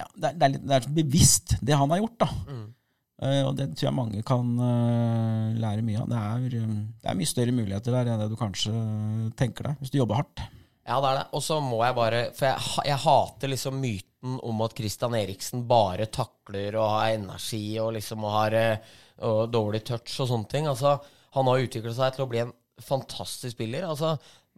ja, 0.00 0.06
det, 0.14 0.28
er, 0.30 0.34
det, 0.34 0.44
er 0.44 0.52
litt, 0.54 0.62
det 0.64 0.76
er 0.76 0.84
så 0.86 0.92
bevisst, 0.96 1.56
det 1.60 1.76
han 1.76 1.90
har 1.92 2.00
gjort, 2.00 2.16
da. 2.22 2.28
Mm. 2.48 2.68
Uh, 3.20 3.42
og 3.50 3.56
det 3.58 3.68
tror 3.74 3.90
jeg 3.90 3.96
mange 3.96 4.22
kan 4.26 4.54
uh, 4.56 5.50
lære 5.60 5.84
mye 5.84 6.00
av. 6.00 6.08
Det 6.08 6.20
er, 6.20 6.62
um, 6.64 6.78
det 7.02 7.10
er, 7.10 7.18
mye 7.18 7.28
større 7.28 7.54
muligheter 7.56 7.96
der 7.96 8.08
enn 8.08 8.22
det 8.22 8.30
du 8.32 8.38
kanskje 8.40 8.72
tenker 9.36 9.68
deg, 9.68 9.82
hvis 9.82 9.92
du 9.92 9.98
jobber 10.00 10.22
hardt. 10.22 10.46
Ja, 10.88 10.96
det 11.02 11.10
er 11.10 11.18
det. 11.20 11.26
Og 11.36 11.44
så 11.44 11.60
må 11.62 11.82
jeg 11.84 11.94
bare 11.98 12.22
For 12.34 12.48
jeg, 12.48 12.86
jeg, 12.88 13.02
hater 13.04 13.52
liksom 13.52 13.76
myten 13.78 14.38
om 14.48 14.64
at 14.64 14.74
Christian 14.76 15.14
Eriksen 15.18 15.66
bare 15.68 16.08
takler 16.10 16.78
og 16.80 16.96
har 16.96 17.18
energi 17.18 17.64
og 17.82 17.92
liksom 17.98 18.24
og 18.24 18.34
har 18.38 18.56
og 19.20 19.50
dårlig 19.52 19.82
touch 19.84 20.16
og 20.22 20.30
sånne 20.30 20.48
ting. 20.50 20.66
Altså, 20.70 20.96
han 21.36 21.48
har 21.48 21.66
utvikla 21.66 21.92
seg 21.96 22.16
til 22.16 22.24
å 22.24 22.30
bli 22.30 22.42
en 22.42 22.54
fantastisk 22.80 23.52
spiller. 23.52 23.84
Altså, 23.88 24.14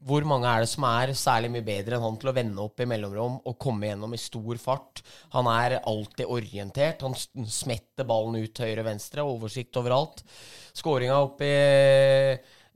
hvor 0.07 0.25
mange 0.27 0.49
er 0.51 0.65
det 0.65 0.71
som 0.71 0.85
er 0.89 1.13
særlig 1.19 1.51
mye 1.55 1.67
bedre 1.67 1.97
enn 1.97 2.05
han 2.05 2.17
til 2.21 2.31
å 2.33 2.35
vende 2.35 2.65
opp 2.65 2.81
i 2.83 2.87
mellomrom 2.91 3.37
og 3.49 3.59
komme 3.63 3.87
gjennom 3.89 4.15
i 4.17 4.21
stor 4.21 4.59
fart? 4.61 5.03
Han 5.35 5.49
er 5.51 5.79
alltid 5.79 6.27
orientert. 6.27 7.05
Han 7.07 7.15
smetter 7.47 8.09
ballen 8.09 8.41
ut 8.43 8.63
høyre-venstre, 8.65 9.25
oversikt 9.27 9.79
overalt. 9.79 10.25
Skåringa 10.75 11.21
opp 11.23 11.43
i 11.47 11.53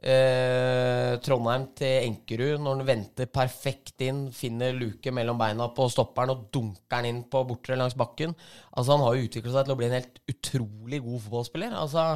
eh, 0.06 1.12
Trondheim 1.24 1.68
til 1.78 2.06
Enkerud 2.06 2.62
når 2.62 2.78
han 2.78 2.90
venter 2.92 3.32
perfekt 3.32 4.06
inn, 4.06 4.26
finner 4.34 4.76
luke 4.76 5.14
mellom 5.14 5.40
beina 5.40 5.70
på 5.74 5.88
stopperen 5.92 6.34
og 6.34 6.46
dunker 6.54 7.00
den 7.00 7.10
inn 7.10 7.24
på 7.30 7.42
bortre 7.48 7.78
langs 7.80 7.98
bakken. 7.98 8.36
Altså, 8.70 8.94
han 8.94 9.06
har 9.06 9.16
jo 9.16 9.26
utvikla 9.26 9.56
seg 9.56 9.66
til 9.66 9.74
å 9.74 9.80
bli 9.80 9.90
en 9.90 9.98
helt 9.98 10.22
utrolig 10.30 11.02
god 11.02 11.26
fotballspiller. 11.26 11.80
Altså, 11.82 12.12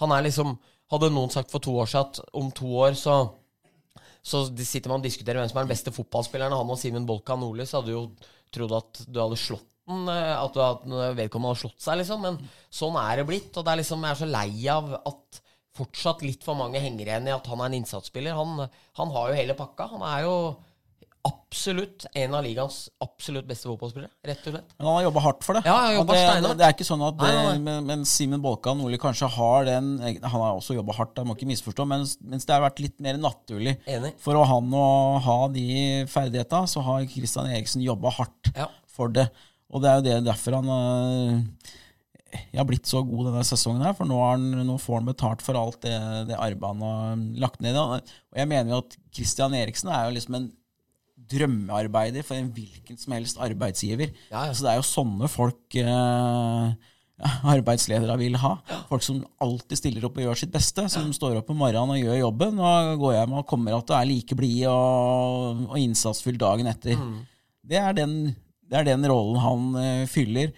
han 0.00 0.16
er 0.16 0.26
liksom 0.28 0.56
Hadde 0.86 1.08
noen 1.10 1.32
sagt 1.34 1.50
for 1.50 1.58
to 1.58 1.72
år 1.82 1.88
siden 1.90 2.04
at 2.06 2.18
om 2.38 2.52
to 2.54 2.68
år 2.78 2.92
så 2.94 3.16
Så 4.26 4.42
sitter 4.58 4.90
man 4.90 5.00
og 5.02 5.06
diskuterer 5.06 5.38
hvem 5.38 5.50
som 5.50 5.60
er 5.60 5.68
den 5.68 5.74
beste 5.74 5.94
fotballspilleren. 5.94 6.56
Han 6.56 6.74
og 6.74 6.80
Simen 6.80 7.06
Bolka 7.06 7.36
Nordli, 7.38 7.66
så 7.68 7.80
hadde 7.80 7.94
jo 7.94 8.04
trodd 8.54 8.74
at 8.74 9.02
du 9.06 9.20
hadde 9.22 9.38
slått 9.38 9.68
den, 9.86 10.08
eh, 10.10 10.34
at, 10.34 10.54
du, 10.54 10.62
at 10.64 10.86
vedkommende 11.14 11.54
hadde 11.54 11.62
slått 11.62 11.84
seg, 11.84 12.00
liksom. 12.00 12.24
Men 12.26 12.40
sånn 12.74 12.98
er 12.98 13.20
det 13.20 13.26
blitt. 13.28 13.52
Og 13.54 13.62
det 13.62 13.72
er 13.72 13.82
liksom, 13.82 14.02
jeg 14.02 14.16
er 14.16 14.22
så 14.22 14.30
lei 14.30 14.50
av 14.72 14.96
at 14.98 15.42
fortsatt 15.76 16.24
litt 16.24 16.44
for 16.46 16.58
mange 16.58 16.80
henger 16.80 17.06
igjen 17.06 17.28
i 17.28 17.34
at 17.34 17.46
han 17.50 17.60
er 17.60 17.70
en 17.70 17.78
innsatsspiller. 17.78 18.36
Han, 18.38 18.66
han 18.98 19.12
har 19.14 19.30
jo 19.30 19.38
hele 19.38 19.56
pakka. 19.58 19.90
Han 19.92 20.04
er 20.08 20.24
jo 20.24 20.36
absolutt 21.26 22.06
en 22.16 22.34
av 22.38 22.44
ligaens 22.46 22.78
absolutt 23.04 23.46
beste 23.48 23.68
fotballspillere. 23.68 24.10
Rett 24.30 24.46
og 24.48 24.54
slett. 24.56 24.72
Men 24.78 24.86
han 24.88 24.96
har 24.98 25.04
jobba 25.06 25.22
hardt 25.26 25.46
for 25.46 25.58
det. 25.58 25.62
Ja, 25.66 25.76
han 25.96 26.06
det, 26.08 26.18
steinhardt. 26.22 26.58
det 26.60 26.66
er 26.68 26.74
ikke 26.76 26.86
sånn 26.88 27.04
at 27.06 27.18
det, 27.20 27.30
nei, 27.30 27.44
nei. 27.48 27.56
Men, 27.66 27.88
men 27.90 28.04
Simen 28.08 28.42
Bolkan 28.44 28.78
Nordli 28.80 29.00
kanskje 29.02 29.28
har 29.36 29.66
den 29.68 29.90
Han 30.04 30.28
har 30.40 30.56
også 30.60 30.76
jobba 30.78 30.96
hardt, 30.98 31.16
jeg 31.18 31.28
må 31.28 31.36
ikke 31.38 31.50
misforstå, 31.52 31.86
mens, 31.90 32.16
mens 32.24 32.46
det 32.48 32.54
har 32.56 32.64
vært 32.66 32.82
litt 32.84 32.96
mer 33.04 33.18
naturlig 33.20 33.76
Enig. 33.90 34.14
for 34.22 34.38
å 34.40 34.44
han 34.46 34.70
å 34.76 34.86
ha 35.26 35.38
de 35.54 35.66
ferdighetene, 36.12 36.70
så 36.70 36.84
har 36.86 37.06
Christian 37.10 37.50
Eriksen 37.50 37.84
jobba 37.84 38.14
hardt 38.20 38.52
Ja. 38.56 38.70
for 38.86 39.12
det. 39.12 39.28
Og 39.74 39.82
det 39.82 39.90
er 39.90 39.98
jo 39.98 40.06
det 40.06 40.20
derfor 40.30 40.60
han 40.60 40.70
øh, 40.70 41.40
jeg 42.36 42.58
har 42.58 42.66
blitt 42.68 42.88
så 42.90 43.00
god 43.06 43.28
denne 43.30 43.44
sesongen, 43.46 43.84
her, 43.86 43.94
for 43.96 44.08
nå, 44.08 44.16
han, 44.20 44.42
nå 44.66 44.74
får 44.82 44.98
han 44.98 45.08
betalt 45.08 45.42
for 45.44 45.56
alt 45.58 45.78
det, 45.86 45.94
det 46.28 46.36
arbeidet 46.36 46.68
han 46.74 46.82
har 46.84 47.20
lagt 47.46 47.62
ned. 47.64 47.78
Og 47.78 48.00
jeg 48.36 48.50
mener 48.50 48.74
jo 48.74 48.80
at 48.82 48.96
Christian 49.14 49.54
Eriksen 49.56 49.88
er 49.94 50.08
jo 50.08 50.16
liksom 50.18 50.36
en 50.40 50.48
drømmearbeider 51.30 52.26
for 52.26 52.38
en 52.38 52.50
hvilken 52.54 52.98
som 53.00 53.14
helst 53.16 53.40
arbeidsgiver. 53.42 54.12
Ja, 54.30 54.46
ja. 54.48 54.52
Så 54.54 54.66
det 54.66 54.72
er 54.72 54.80
jo 54.80 54.86
sånne 54.86 55.30
folk 55.30 55.78
eh, 55.80 56.92
arbeidsledere 57.54 58.16
vil 58.20 58.38
ha. 58.42 58.54
Folk 58.90 59.04
som 59.04 59.22
alltid 59.42 59.80
stiller 59.80 60.06
opp 60.08 60.18
og 60.20 60.26
gjør 60.26 60.40
sitt 60.42 60.54
beste. 60.54 60.86
Som 60.92 61.12
står 61.16 61.40
opp 61.40 61.50
om 61.52 61.60
morgenen 61.62 61.96
og 61.96 62.00
gjør 62.00 62.20
jobben, 62.20 62.60
og 62.60 62.92
går 63.02 63.18
hjem 63.18 63.36
og 63.40 63.46
kommer 63.48 63.78
at 63.78 63.88
du 63.88 63.94
er 63.96 64.08
like 64.10 64.38
blid 64.38 64.66
og, 64.70 65.66
og 65.70 65.78
innsatsfull 65.80 66.38
dagen 66.40 66.68
etter. 66.70 67.00
Det, 67.66 67.80
er 67.80 67.96
den, 67.96 68.16
det 68.68 68.80
er 68.80 68.90
den 68.92 69.06
rollen 69.10 69.42
han 69.42 69.68
eh, 69.82 70.06
fyller. 70.10 70.52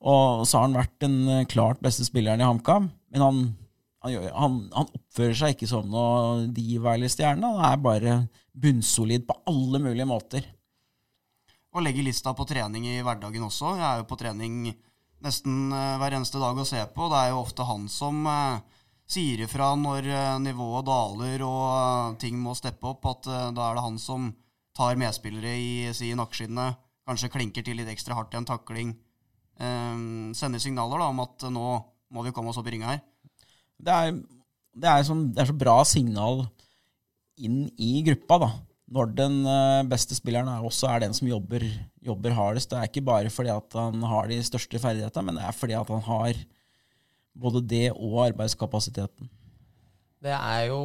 Og 0.00 0.46
så 0.48 0.58
har 0.58 0.68
han 0.68 0.78
vært 0.80 0.96
den 1.04 1.16
eh, 1.28 1.46
klart 1.48 1.82
beste 1.84 2.06
spilleren 2.08 2.40
i 2.42 2.48
HamKam. 2.48 2.90
Men 3.12 3.24
han, 3.26 3.40
han, 4.04 4.16
han, 4.32 4.60
han 4.74 4.92
oppfører 4.96 5.36
seg 5.36 5.56
ikke 5.56 5.68
som 5.70 5.90
noe 5.92 6.46
diva 6.56 6.96
eller 6.96 7.12
stjerne. 7.12 7.54
Han 7.54 7.66
er 7.68 7.82
bare 7.84 8.20
bunnsolid 8.60 9.26
på 9.28 9.36
alle 9.50 9.80
mulige 9.82 10.08
måter. 10.08 10.46
Og 11.70 11.84
legger 11.84 12.04
lista 12.06 12.32
på 12.34 12.46
trening 12.48 12.86
i 12.90 13.00
hverdagen 13.04 13.46
også. 13.46 13.76
Jeg 13.78 13.86
er 13.86 14.00
jo 14.00 14.08
på 14.10 14.18
trening 14.18 14.72
nesten 15.24 15.70
eh, 15.72 15.96
hver 16.00 16.16
eneste 16.16 16.40
dag 16.42 16.58
å 16.58 16.66
se 16.66 16.82
på. 16.94 17.08
Det 17.12 17.18
er 17.20 17.32
jo 17.32 17.42
ofte 17.44 17.66
han 17.68 17.86
som 17.92 18.24
eh, 18.26 18.80
sier 19.10 19.44
ifra 19.46 19.72
når 19.78 20.08
eh, 20.08 20.38
nivået 20.42 20.88
daler 20.88 21.44
og 21.46 22.18
ting 22.22 22.40
må 22.42 22.56
steppe 22.58 22.90
opp, 22.90 23.06
at 23.12 23.30
da 23.54 23.68
er 23.68 23.78
det 23.78 23.86
han 23.86 24.00
som 24.02 24.30
tar 24.76 24.98
medspillere 24.98 25.54
i 25.58 25.70
si 25.96 26.12
nakkeskinnet, 26.16 26.78
kanskje 27.08 27.32
klinker 27.32 27.66
til 27.66 27.80
litt 27.80 27.90
ekstra 27.90 28.16
hardt 28.16 28.34
i 28.34 28.38
en 28.38 28.48
takling. 28.48 28.92
Sender 29.60 30.62
signaler 30.62 31.02
da 31.02 31.08
om 31.10 31.18
at 31.20 31.42
nå 31.52 31.64
må 32.14 32.22
vi 32.24 32.30
komme 32.32 32.52
oss 32.52 32.60
opp 32.60 32.68
i 32.70 32.72
ringa 32.72 32.94
her. 32.94 33.00
Det 33.82 33.92
er, 33.92 34.14
det, 34.78 34.88
er 34.88 35.04
sånn, 35.04 35.26
det 35.34 35.42
er 35.42 35.50
så 35.50 35.56
bra 35.58 35.74
signal 35.84 36.46
inn 37.46 37.64
i 37.80 38.00
gruppa, 38.06 38.38
da. 38.44 38.50
Når 38.90 39.12
den 39.14 39.36
eh, 39.46 39.82
beste 39.90 40.16
spilleren 40.18 40.50
er 40.50 40.64
også 40.66 40.88
er 40.90 41.04
den 41.04 41.14
som 41.14 41.28
jobber, 41.30 41.62
jobber 42.02 42.34
hardest. 42.34 42.72
Det 42.72 42.78
er 42.78 42.88
ikke 42.90 43.06
bare 43.06 43.30
fordi 43.30 43.52
at 43.54 43.76
han 43.78 44.02
har 44.12 44.30
de 44.30 44.40
største 44.46 44.80
ferdighetene, 44.82 45.28
men 45.28 45.38
det 45.38 45.44
er 45.46 45.56
fordi 45.56 45.76
at 45.78 45.92
han 45.94 46.02
har 46.08 46.40
både 47.40 47.62
det 47.70 47.86
og 47.92 48.24
arbeidskapasiteten. 48.26 49.30
Det 50.20 50.32
er 50.36 50.66
jo 50.68 50.80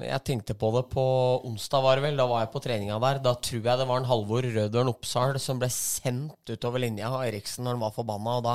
Jeg 0.00 0.24
tenkte 0.24 0.54
på 0.56 0.70
det 0.72 0.86
på 0.88 1.02
onsdag, 1.44 1.82
var 1.84 1.98
det 1.98 2.04
vel. 2.06 2.16
Da 2.16 2.24
var 2.30 2.44
jeg 2.44 2.52
på 2.54 2.62
treninga 2.64 2.96
der. 3.02 3.20
Da 3.20 3.34
tror 3.36 3.60
jeg 3.60 3.80
det 3.80 3.88
var 3.90 4.00
en 4.00 4.08
Halvor 4.08 4.46
Rødørn 4.54 4.88
Oppsal 4.88 5.36
som 5.42 5.60
ble 5.60 5.68
sendt 5.68 6.48
utover 6.48 6.80
linja 6.80 7.10
av 7.10 7.26
Eriksen 7.26 7.66
når 7.66 7.76
han 7.76 7.84
var 7.84 7.92
forbanna. 7.98 8.38
Og 8.38 8.46
da 8.46 8.54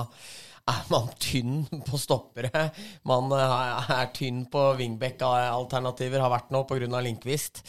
er 0.70 0.92
man 0.92 1.08
tynn 1.22 1.64
på 1.88 2.00
stoppere. 2.00 2.64
Man 3.10 3.32
eh, 3.36 3.92
er 3.96 4.12
tynn 4.16 4.44
på 4.52 4.64
wingback-alternativer, 4.80 6.22
har 6.24 6.34
vært 6.34 6.54
nå 6.54 6.64
pga. 6.70 7.02
Linkvist. 7.04 7.62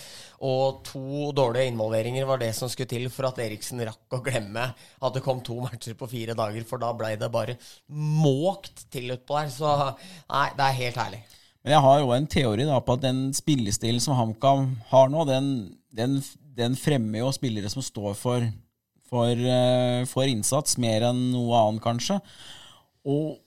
Og 0.47 0.81
to 0.87 1.31
dårlige 1.37 1.71
involveringer 1.73 2.29
var 2.29 2.41
det 2.41 2.53
som 2.57 2.71
skulle 2.71 2.91
til 2.91 3.09
for 3.13 3.29
at 3.29 3.41
Eriksen 3.43 3.83
rakk 3.87 4.17
å 4.17 4.23
glemme 4.25 4.71
at 4.71 5.17
det 5.17 5.25
kom 5.25 5.43
to 5.45 5.59
matcher 5.65 5.97
på 5.99 6.09
fire 6.11 6.37
dager, 6.39 6.65
for 6.69 6.83
da 6.83 6.93
blei 6.97 7.17
det 7.21 7.31
bare 7.33 7.59
måkt 7.89 8.87
til 8.93 9.13
utpå 9.17 9.41
der. 9.41 9.53
Så 9.53 9.75
nei, 9.75 10.49
det 10.57 10.67
er 10.67 10.81
helt 10.85 11.05
herlig. 11.05 11.23
Men 11.61 11.75
jeg 11.77 11.85
har 11.85 11.99
jo 12.01 12.15
en 12.17 12.31
teori 12.31 12.65
da 12.69 12.79
på 12.81 12.97
at 12.97 13.05
den 13.05 13.21
spillestilen 13.37 14.01
som 14.01 14.17
HamKam 14.17 14.71
har 14.93 15.11
nå, 15.13 15.27
den, 15.29 15.51
den, 15.93 16.17
den 16.57 16.77
fremmer 16.79 17.21
jo 17.21 17.35
spillere 17.37 17.69
som 17.73 17.85
står 17.85 18.17
for, 18.17 18.47
for, 19.11 19.35
eh, 19.35 20.07
for 20.09 20.31
innsats, 20.31 20.79
mer 20.81 21.11
enn 21.11 21.27
noe 21.35 21.61
annet, 21.67 21.85
kanskje. 21.85 22.21
Og 23.09 23.39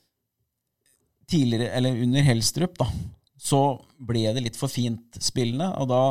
tidligere, 1.29 1.71
eller 1.77 2.03
under 2.03 2.25
Helstrup, 2.25 2.77
da, 2.79 2.87
så 3.39 3.63
ble 3.99 4.27
det 4.35 4.45
litt 4.45 4.59
for 4.59 4.71
fint 4.71 5.19
spillende. 5.21 5.73
Og 5.81 5.91
da 5.91 6.03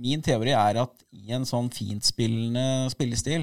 Min 0.00 0.22
teori 0.24 0.54
er 0.56 0.78
at 0.80 1.02
i 1.12 1.32
en 1.36 1.42
sånn 1.44 1.66
fintspillende 1.74 2.86
spillestil, 2.88 3.42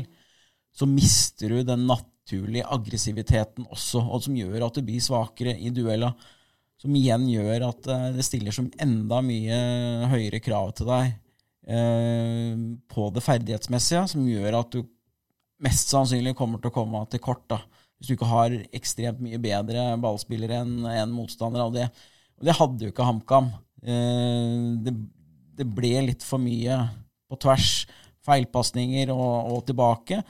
så 0.74 0.88
mister 0.90 1.52
du 1.54 1.60
den 1.68 1.84
naturlige 1.86 2.66
aggressiviteten 2.74 3.68
også, 3.70 4.02
og 4.02 4.24
som 4.26 4.34
gjør 4.34 4.66
at 4.66 4.80
du 4.80 4.82
blir 4.88 5.04
svakere 5.04 5.54
i 5.54 5.70
duella. 5.76 6.16
Som 6.82 6.96
igjen 6.98 7.28
gjør 7.30 7.68
at 7.68 7.90
eh, 7.94 8.08
det 8.16 8.26
stiller 8.26 8.56
som 8.56 8.72
enda 8.82 9.20
mye 9.26 9.60
høyere 10.10 10.42
krav 10.42 10.72
til 10.80 10.90
deg 10.90 11.12
eh, 11.70 12.66
på 12.90 13.08
det 13.14 13.26
ferdighetsmessige, 13.28 14.08
som 14.16 14.26
gjør 14.26 14.62
at 14.64 14.74
du 14.74 14.82
mest 15.62 15.94
sannsynlig 15.94 16.34
kommer 16.38 16.64
til 16.64 16.72
å 16.72 16.78
komme 16.80 17.04
til 17.12 17.22
kort. 17.22 17.46
da 17.54 17.62
hvis 17.98 18.10
du 18.10 18.16
ikke 18.16 18.30
har 18.30 18.56
ekstremt 18.78 19.22
mye 19.24 19.40
bedre 19.42 19.90
ballspillere 20.02 20.62
enn 20.62 20.86
en 20.92 21.14
motstander 21.16 21.64
av 21.64 21.74
det. 21.74 21.88
Og 22.38 22.46
det 22.46 22.58
hadde 22.60 22.86
jo 22.86 22.94
ikke 22.94 23.08
HamKam. 23.08 23.50
Eh, 23.82 24.58
det, 24.86 24.94
det 25.58 25.68
ble 25.78 25.94
litt 26.12 26.26
for 26.26 26.42
mye 26.42 26.78
på 27.28 27.40
tvers. 27.42 27.72
Feilpasninger 28.28 29.10
og, 29.14 29.54
og 29.54 29.62
tilbake. 29.70 30.22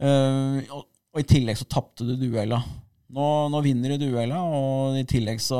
Eh, 0.00 0.58
og, 0.74 0.86
og 1.12 1.22
i 1.22 1.28
tillegg 1.28 1.60
så 1.60 1.68
tapte 1.70 2.06
du 2.08 2.16
duella. 2.18 2.62
Nå, 3.08 3.26
nå 3.48 3.60
vinner 3.64 3.94
du 3.96 4.02
duella, 4.10 4.42
og 4.44 4.98
i 5.00 5.04
tillegg 5.08 5.38
så, 5.40 5.58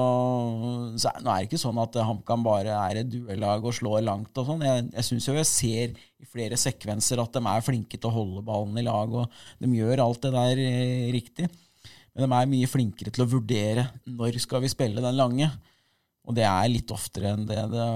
så 1.01 1.09
er, 1.09 1.23
Nå 1.25 1.33
er 1.33 1.39
det 1.41 1.49
ikke 1.49 1.61
sånn 1.63 1.79
at 1.81 1.97
HamKam 2.05 2.43
bare 2.45 2.75
er 2.77 3.01
et 3.01 3.09
duellag 3.09 3.65
og 3.65 3.73
slår 3.73 4.03
langt 4.05 4.37
og 4.37 4.51
sånn. 4.51 4.65
Jeg, 4.67 4.85
jeg 4.93 5.07
syns 5.07 5.29
jo 5.31 5.37
jeg 5.39 5.49
ser 5.49 5.95
i 5.97 6.29
flere 6.29 6.59
sekvenser 6.61 7.23
at 7.23 7.33
de 7.33 7.43
er 7.49 7.65
flinke 7.65 7.97
til 7.97 8.11
å 8.11 8.17
holde 8.19 8.45
ballen 8.45 8.77
i 8.77 8.85
lag, 8.85 9.17
og 9.17 9.33
de 9.65 9.73
gjør 9.79 10.05
alt 10.05 10.21
det 10.27 10.35
der 10.37 10.61
eh, 10.67 11.09
riktig. 11.17 11.49
Men 12.13 12.27
de 12.27 12.37
er 12.37 12.53
mye 12.53 12.69
flinkere 12.69 13.15
til 13.15 13.25
å 13.25 13.31
vurdere 13.33 13.89
når 14.05 14.41
skal 14.45 14.61
vi 14.67 14.75
spille 14.75 15.05
den 15.05 15.17
lange. 15.17 15.49
Og 16.29 16.37
det 16.37 16.45
er 16.45 16.69
litt 16.69 16.93
oftere 16.93 17.33
enn 17.33 17.49
det 17.49 17.63
det, 17.73 17.91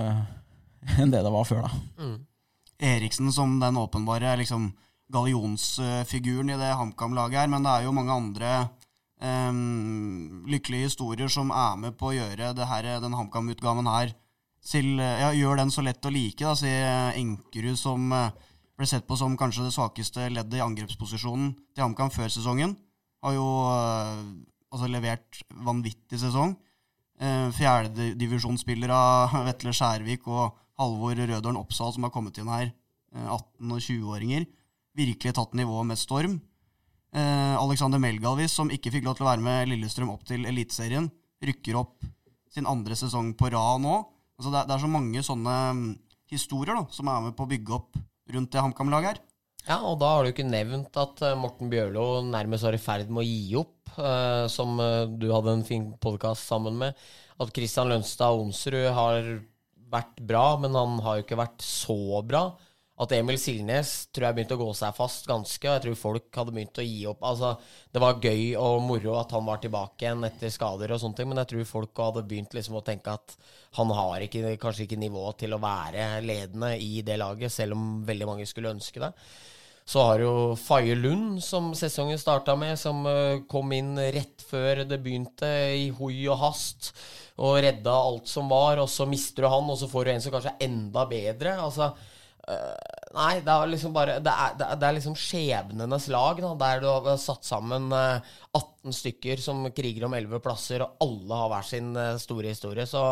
enn 0.96 1.12
det, 1.12 1.20
det 1.20 1.34
var 1.34 1.48
før, 1.48 1.66
da. 1.68 2.06
Eriksen 2.82 3.28
som 3.36 3.58
den 3.60 3.76
åpenbare 3.78 4.32
liksom, 4.40 4.70
gallionsfiguren 5.12 6.54
i 6.54 6.56
det 6.56 6.72
HamKam-laget 6.78 7.44
her, 7.44 7.52
men 7.52 7.68
det 7.68 7.74
er 7.76 7.84
jo 7.84 7.92
mange 8.00 8.16
andre 8.16 8.54
em, 9.22 10.44
lykkelige 10.50 10.90
historier 10.90 11.30
som 11.32 11.52
er 11.54 11.78
med 11.80 11.96
på 11.98 12.10
å 12.10 12.16
gjøre 12.16 12.52
her, 12.68 12.90
den 13.02 13.16
HamKam-utgaven 13.16 13.90
her 13.90 14.14
til, 14.62 14.98
ja, 14.98 15.32
gjør 15.34 15.58
den 15.62 15.72
så 15.74 15.82
lett 15.82 16.06
å 16.06 16.12
like. 16.12 16.42
Da. 16.42 16.54
sier 16.58 17.16
Enkerud 17.18 17.78
som 17.78 18.12
eh, 18.14 18.30
ble 18.78 18.88
sett 18.88 19.06
på 19.08 19.18
som 19.18 19.34
kanskje 19.38 19.66
det 19.66 19.74
svakeste 19.74 20.28
leddet 20.30 20.58
i 20.60 20.64
angrepsposisjonen 20.64 21.52
til 21.74 21.84
HamKam 21.84 22.12
før 22.14 22.30
sesongen. 22.32 22.76
Har 23.22 23.36
jo 23.36 23.48
eh, 23.70 24.22
altså 24.72 24.90
levert 24.90 25.42
vanvittig 25.66 26.20
sesong. 26.22 26.54
Eh, 27.22 27.48
Fjerdedivisjonsspillere 27.58 29.00
Vetle 29.48 29.74
Skjærvik 29.76 30.26
og 30.30 30.56
Halvor 30.80 31.18
Rødorn 31.18 31.60
Oppsal 31.60 31.92
som 31.94 32.06
har 32.06 32.14
kommet 32.14 32.38
inn 32.40 32.50
her, 32.50 32.72
eh, 33.14 33.28
18- 33.28 33.76
og 33.76 33.82
20-åringer. 33.82 34.48
Virkelig 34.98 35.36
tatt 35.36 35.54
nivået 35.58 35.90
med 35.90 36.00
storm. 36.00 36.40
Eh, 37.12 37.56
Alexander 37.60 38.00
Melgalvis, 38.00 38.54
som 38.56 38.70
ikke 38.72 38.92
fikk 38.94 39.04
lov 39.04 39.18
til 39.18 39.26
å 39.26 39.30
være 39.32 39.44
med 39.44 39.68
Lillestrøm 39.68 40.14
opp 40.14 40.24
til 40.28 40.46
Eliteserien, 40.48 41.10
rykker 41.44 41.76
opp 41.76 42.06
sin 42.52 42.68
andre 42.68 42.96
sesong 42.96 43.34
på 43.36 43.50
rad 43.52 43.82
nå. 43.84 43.98
Altså 44.38 44.52
det, 44.52 44.62
er, 44.62 44.70
det 44.70 44.76
er 44.76 44.84
så 44.84 44.90
mange 44.90 45.24
sånne 45.26 45.56
mm, 45.76 45.90
historier 46.32 46.78
da, 46.78 46.86
som 46.94 47.10
er 47.12 47.28
med 47.28 47.36
på 47.36 47.44
å 47.44 47.50
bygge 47.50 47.76
opp 47.76 48.00
rundt 48.32 48.54
det 48.54 48.64
HamKam-laget 48.64 49.12
her. 49.12 49.22
Ja, 49.66 49.78
og 49.86 50.00
da 50.00 50.08
har 50.16 50.24
du 50.24 50.32
ikke 50.32 50.46
nevnt 50.46 50.96
at 50.98 51.20
eh, 51.22 51.38
Morten 51.38 51.70
Bjørlo 51.70 52.24
nærmest 52.26 52.66
var 52.66 52.74
i 52.74 52.82
ferd 52.82 53.12
med 53.12 53.22
å 53.22 53.28
gi 53.28 53.54
opp, 53.60 53.92
eh, 53.94 54.44
som 54.50 54.80
eh, 54.82 55.04
du 55.06 55.28
hadde 55.30 55.54
en 55.58 55.66
fin 55.66 55.86
podkast 56.02 56.48
sammen 56.50 56.80
med. 56.80 56.98
At 57.38 57.52
Kristian 57.54 57.92
Lønstad 57.92 58.40
Onsrud 58.40 58.88
har 58.96 59.28
vært 59.92 60.18
bra, 60.24 60.46
men 60.58 60.74
han 60.78 60.98
har 61.04 61.18
jo 61.18 61.26
ikke 61.26 61.38
vært 61.38 61.62
så 61.62 62.24
bra. 62.26 62.46
At 63.04 63.12
Emil 63.16 63.38
Silnes 63.40 63.92
tror 64.12 64.28
jeg 64.28 64.36
begynte 64.36 64.56
å 64.58 64.60
gå 64.60 64.68
seg 64.76 64.96
fast 64.96 65.28
ganske, 65.30 65.68
og 65.68 65.74
jeg 65.76 65.84
tror 65.86 65.98
folk 66.00 66.40
hadde 66.40 66.54
begynt 66.56 66.80
å 66.82 66.86
gi 66.86 67.00
opp. 67.10 67.22
Altså, 67.28 67.54
det 67.92 68.02
var 68.02 68.20
gøy 68.22 68.44
og 68.60 68.82
moro 68.86 69.16
at 69.20 69.32
han 69.36 69.46
var 69.48 69.62
tilbake 69.62 70.06
igjen 70.06 70.26
etter 70.28 70.52
skader 70.52 70.92
og 70.94 71.00
sånne 71.02 71.18
ting, 71.18 71.30
men 71.30 71.42
jeg 71.42 71.52
tror 71.52 71.70
folk 71.70 72.02
hadde 72.04 72.26
begynt 72.28 72.56
liksom 72.56 72.78
å 72.80 72.84
tenke 72.86 73.16
at 73.16 73.36
han 73.78 73.94
har 73.96 74.26
ikke, 74.26 74.56
kanskje 74.60 74.86
ikke 74.86 75.00
nivå 75.00 75.24
til 75.40 75.56
å 75.56 75.62
være 75.62 76.20
ledende 76.24 76.74
i 76.78 77.00
det 77.06 77.18
laget, 77.20 77.54
selv 77.54 77.78
om 77.78 78.04
veldig 78.08 78.28
mange 78.28 78.46
skulle 78.50 78.74
ønske 78.74 79.02
det. 79.02 79.12
Så 79.84 80.02
har 80.06 80.22
jo 80.22 80.54
Faye 80.56 80.94
Lund, 80.94 81.40
som 81.42 81.72
sesongen 81.74 82.20
starta 82.20 82.54
med, 82.56 82.78
som 82.78 83.02
uh, 83.08 83.42
kom 83.50 83.72
inn 83.74 83.96
rett 83.98 84.44
før 84.46 84.84
det 84.86 85.00
begynte, 85.02 85.48
i 85.74 85.88
hui 85.96 86.22
og 86.30 86.38
hast, 86.44 86.92
og 87.42 87.58
redda 87.64 87.96
alt 87.96 88.30
som 88.30 88.50
var, 88.52 88.78
og 88.78 88.90
så 88.92 89.08
mister 89.10 89.42
du 89.42 89.50
han, 89.50 89.70
og 89.72 89.80
så 89.80 89.90
får 89.90 90.06
du 90.06 90.12
en 90.12 90.22
som 90.22 90.34
kanskje 90.34 90.54
er 90.54 90.68
enda 90.68 91.06
bedre. 91.10 91.56
Altså, 91.64 91.90
uh, 92.50 93.00
nei, 93.16 93.34
det 93.44 93.52
er 93.52 93.70
liksom 93.70 93.92
bare 93.94 94.18
Det 94.24 94.32
er, 94.32 94.54
det 94.58 94.86
er 94.86 94.96
liksom 94.96 95.16
skjebnenes 95.18 96.08
lag, 96.12 96.40
da, 96.42 96.52
der 96.60 96.82
du 96.82 96.88
har 96.90 97.18
satt 97.20 97.46
sammen 97.46 97.90
uh, 97.94 98.22
18 98.52 98.96
stykker 98.96 99.42
som 99.42 99.64
kriger 99.74 100.08
om 100.08 100.16
11 100.16 100.42
plasser, 100.44 100.84
og 100.84 101.04
alle 101.04 101.38
har 101.38 101.50
hver 101.52 101.66
sin 101.68 101.92
store 102.20 102.50
historie. 102.52 102.84
Så 102.88 103.02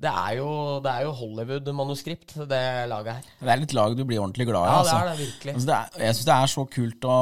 det 0.00 0.10
er 0.10 0.36
jo, 0.38 0.48
det 0.84 0.92
er 0.92 1.06
jo 1.06 1.14
Hollywood-manuskript, 1.18 2.36
det 2.48 2.62
laget 2.90 3.18
her. 3.18 3.32
Det 3.42 3.52
er 3.52 3.62
litt 3.64 3.74
lag 3.76 3.96
du 3.98 4.04
blir 4.06 4.22
ordentlig 4.22 4.46
glad 4.48 4.64
i. 4.64 4.70
Ja, 4.70 4.78
altså. 4.78 4.94
det 4.94 5.02
er 5.02 5.10
det 5.10 5.26
virkelig. 5.26 5.56
Altså, 5.56 5.68
det 5.68 5.78
er, 5.78 6.04
jeg 6.06 6.18
syns 6.18 6.28
det 6.30 6.36
er 6.36 6.52
så 6.54 6.66
kult 6.76 7.08
å 7.08 7.18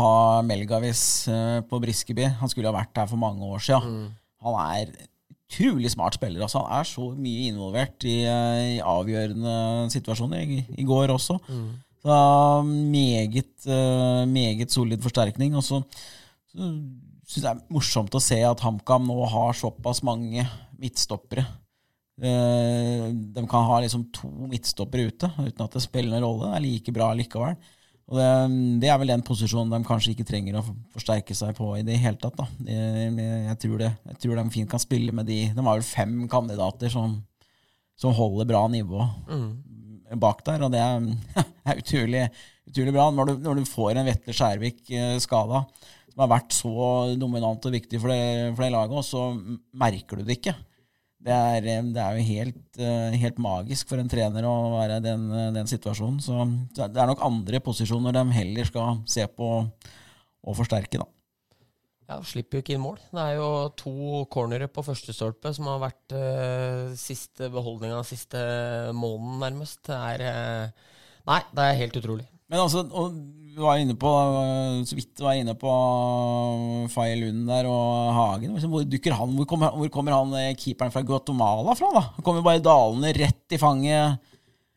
ha 0.00 0.16
Melgavis 0.46 1.06
uh, 1.32 1.60
på 1.68 1.80
Briskeby. 1.82 2.28
Han 2.42 2.52
skulle 2.52 2.70
ha 2.70 2.76
vært 2.76 3.02
her 3.02 3.10
for 3.10 3.20
mange 3.20 3.48
år 3.48 3.64
siden. 3.64 3.96
Mm. 3.96 4.20
Han 4.46 4.60
er 4.62 4.94
utrolig 5.52 5.92
smart 5.92 6.16
spiller. 6.16 6.42
Altså, 6.44 6.62
han 6.64 6.80
er 6.80 6.88
så 6.88 7.06
mye 7.12 7.48
involvert 7.50 8.06
i, 8.08 8.22
uh, 8.24 8.60
i 8.76 8.80
avgjørende 8.80 9.54
situasjoner. 9.92 10.42
I, 10.42 10.60
I, 10.78 10.86
går 10.88 11.12
også. 11.12 11.38
Mm. 11.48 11.70
Så 12.02 12.18
meget, 12.66 13.52
uh, 13.68 14.24
meget 14.28 14.72
solid 14.72 15.02
forsterkning. 15.04 15.56
Og 15.56 15.64
så, 15.66 15.82
syns 16.52 17.36
jeg 17.36 17.44
det 17.44 17.52
er 17.52 17.64
morsomt 17.72 18.16
å 18.16 18.22
se 18.22 18.40
at 18.44 18.64
HamKam 18.64 19.06
nå 19.08 19.18
har 19.32 19.54
såpass 19.56 20.02
mange 20.06 20.46
midtstoppere. 20.80 21.44
Uh, 22.22 23.12
de 23.12 23.44
kan 23.48 23.68
ha 23.68 23.78
liksom 23.82 24.08
to 24.14 24.30
midtstoppere 24.50 25.08
ute 25.08 25.30
uten 25.38 25.64
at 25.64 25.78
det 25.78 25.84
spiller 25.84 26.16
noen 26.16 26.26
rolle. 26.26 26.50
Det 26.50 26.58
er 26.58 26.66
like 26.66 26.96
bra 26.96 27.12
likevel. 27.18 27.56
Og 28.12 28.18
det, 28.18 28.30
det, 28.82 28.88
er 28.92 28.98
vel 29.00 29.08
den 29.08 29.22
posisjonen 29.24 29.72
de 29.72 29.88
kanskje 29.88 30.12
ikke 30.12 30.26
trenger 30.28 30.58
å 30.60 30.64
forsterke 30.92 31.32
seg 31.36 31.54
på 31.56 31.70
i 31.78 31.84
det 31.86 31.96
hele 32.02 32.20
tatt. 32.20 32.36
Da. 32.36 32.44
Jeg, 32.68 33.12
jeg, 33.16 33.58
tror 33.62 33.78
det, 33.80 33.88
jeg, 34.10 34.18
tror 34.20 34.36
de 34.36 34.44
fint 34.52 34.68
kan 34.68 34.82
spille 34.82 35.14
med 35.16 35.30
de 35.30 35.38
De 35.56 35.64
har 35.64 35.78
vel 35.78 35.86
fem 35.86 36.18
kandidater 36.28 36.92
som, 36.92 37.14
som 37.96 38.12
holder 38.16 38.50
bra 38.50 38.66
nivå 38.68 39.06
mm. 39.30 39.46
bak 40.20 40.44
der, 40.44 40.66
og 40.66 40.74
det 40.74 40.82
er, 40.84 41.08
er 41.72 41.80
utrolig, 41.80 42.26
utrolig, 42.68 42.94
bra. 42.98 43.08
Når 43.16 43.32
du, 43.32 43.34
når 43.48 43.62
du 43.62 43.72
får 43.72 43.94
en 43.96 44.10
Vetle 44.10 44.36
Skjærvik 44.36 44.84
uh, 44.92 45.16
skada, 45.24 45.64
som 46.12 46.26
har 46.26 46.34
vært 46.34 46.52
så 46.52 46.76
dominant 47.16 47.64
og 47.64 47.72
viktig 47.78 48.02
for 48.02 48.12
det, 48.12 48.52
for 48.52 48.66
det 48.66 48.74
laget, 48.76 48.98
og 49.00 49.08
så 49.08 49.24
merker 49.80 50.20
du 50.20 50.28
det 50.28 50.36
ikke. 50.36 50.58
Det 51.22 51.30
er, 51.30 51.66
det 51.94 52.02
er, 52.02 52.16
jo 52.18 52.26
helt, 52.26 52.78
helt, 53.22 53.36
magisk 53.38 53.92
for 53.92 54.02
en 54.02 54.10
trener 54.10 54.46
å 54.48 54.54
være 54.72 54.96
i 54.98 55.04
den, 55.04 55.28
den, 55.54 55.68
situasjonen. 55.70 56.18
Så 56.24 56.46
det 56.74 56.98
er 56.98 57.10
nok 57.10 57.22
andre 57.22 57.60
posisjoner 57.62 58.16
de 58.16 58.24
heller 58.34 58.66
skal 58.66 59.04
se 59.06 59.28
på 59.30 59.50
og 60.42 60.56
forsterke, 60.58 60.98
da. 60.98 61.06
Ja, 62.10 62.18
slipper 62.26 62.58
jo 62.58 62.64
ikke 62.64 62.74
inn 62.74 62.82
mål. 62.82 62.98
Det 63.12 63.22
er 63.22 63.36
jo 63.38 63.48
to 63.78 63.94
cornere 64.32 64.66
på 64.68 64.84
første 64.84 65.14
stolpe 65.14 65.52
som 65.54 65.70
har 65.70 65.78
vært 65.84 66.14
uh, 66.16 66.90
siste 66.98 67.48
beholdninga 67.52 68.02
siste 68.04 68.42
måneden, 68.96 69.38
nærmest. 69.44 69.84
Det 69.86 69.96
er 69.96 70.26
uh, 70.26 70.90
Nei, 71.30 71.38
det 71.54 71.64
er 71.64 71.78
helt 71.78 71.96
utrolig. 72.00 72.26
Men 72.52 72.60
altså, 72.60 72.82
vi 73.52 73.60
var 73.64 73.80
inne 73.80 73.94
på, 73.96 74.10
så 74.88 74.96
vidt 74.96 75.20
var 75.24 75.36
inne 75.40 75.54
på 75.56 75.72
Faye 76.92 77.16
Lund 77.20 77.46
der 77.48 77.68
og 77.68 78.12
Hagen. 78.16 78.56
Hvor 78.60 78.84
dukker 78.88 79.16
han? 79.16 79.34
Hvor 79.38 79.48
kommer, 79.48 79.74
hvor 79.76 79.92
kommer 79.92 80.16
han 80.16 80.32
eh, 80.36 80.52
keeperen 80.56 80.92
fra 80.92 81.04
Guatemala 81.04 81.72
fra? 81.78 81.90
da? 81.96 82.02
Han 82.18 82.26
kommer 82.26 82.44
bare 82.44 82.64
dalende 82.64 83.12
rett 83.16 83.56
i 83.56 83.60
fanget. 83.60 84.20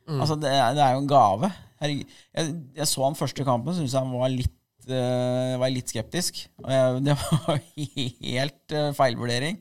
Mm. 0.08 0.20
Altså, 0.22 0.38
det, 0.40 0.52
det, 0.78 0.84
er 0.84 0.96
jo 0.96 1.04
en 1.04 1.10
gave. 1.12 1.52
Jeg, 1.84 2.06
jeg 2.80 2.88
så 2.92 3.04
han 3.04 3.18
første 3.20 3.48
kampen, 3.48 3.76
syntes 3.76 3.96
han 4.00 4.12
var 4.16 4.32
litt, 4.32 4.54
uh, 4.88 5.56
var 5.60 5.72
litt 5.74 5.92
skeptisk. 5.92 6.46
Det 7.06 7.16
var 7.16 7.60
helt 7.76 8.78
feilvurdering. 8.96 9.60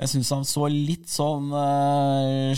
Jeg 0.00 0.12
syns 0.12 0.32
han 0.32 0.48
så 0.48 0.68
litt 0.72 1.08
sånn 1.12 1.52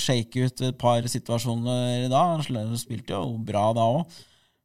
shaky 0.01 0.47
ut 0.47 0.63
et 0.71 0.79
par 0.79 1.07
situasjoner 1.11 2.07
da. 2.13 2.29
Han 2.39 2.79
spilte 2.79 3.19
jo 3.19 3.35
bra 3.43 3.73
da 3.75 3.91
òg. 3.99 4.23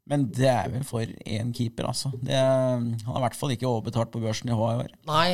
Men 0.09 0.25
det 0.33 0.47
er 0.49 0.69
vel 0.73 0.85
for 0.87 1.05
én 1.05 1.51
keeper, 1.53 1.85
altså. 1.91 2.09
Det, 2.25 2.33
han 2.33 2.95
har 3.05 3.19
i 3.19 3.23
hvert 3.27 3.37
fall 3.37 3.53
ikke 3.53 3.67
overbetalt 3.69 4.09
på 4.13 4.21
børsen 4.23 4.49
i 4.49 4.55
år. 4.57 4.89
Nei, 5.09 5.27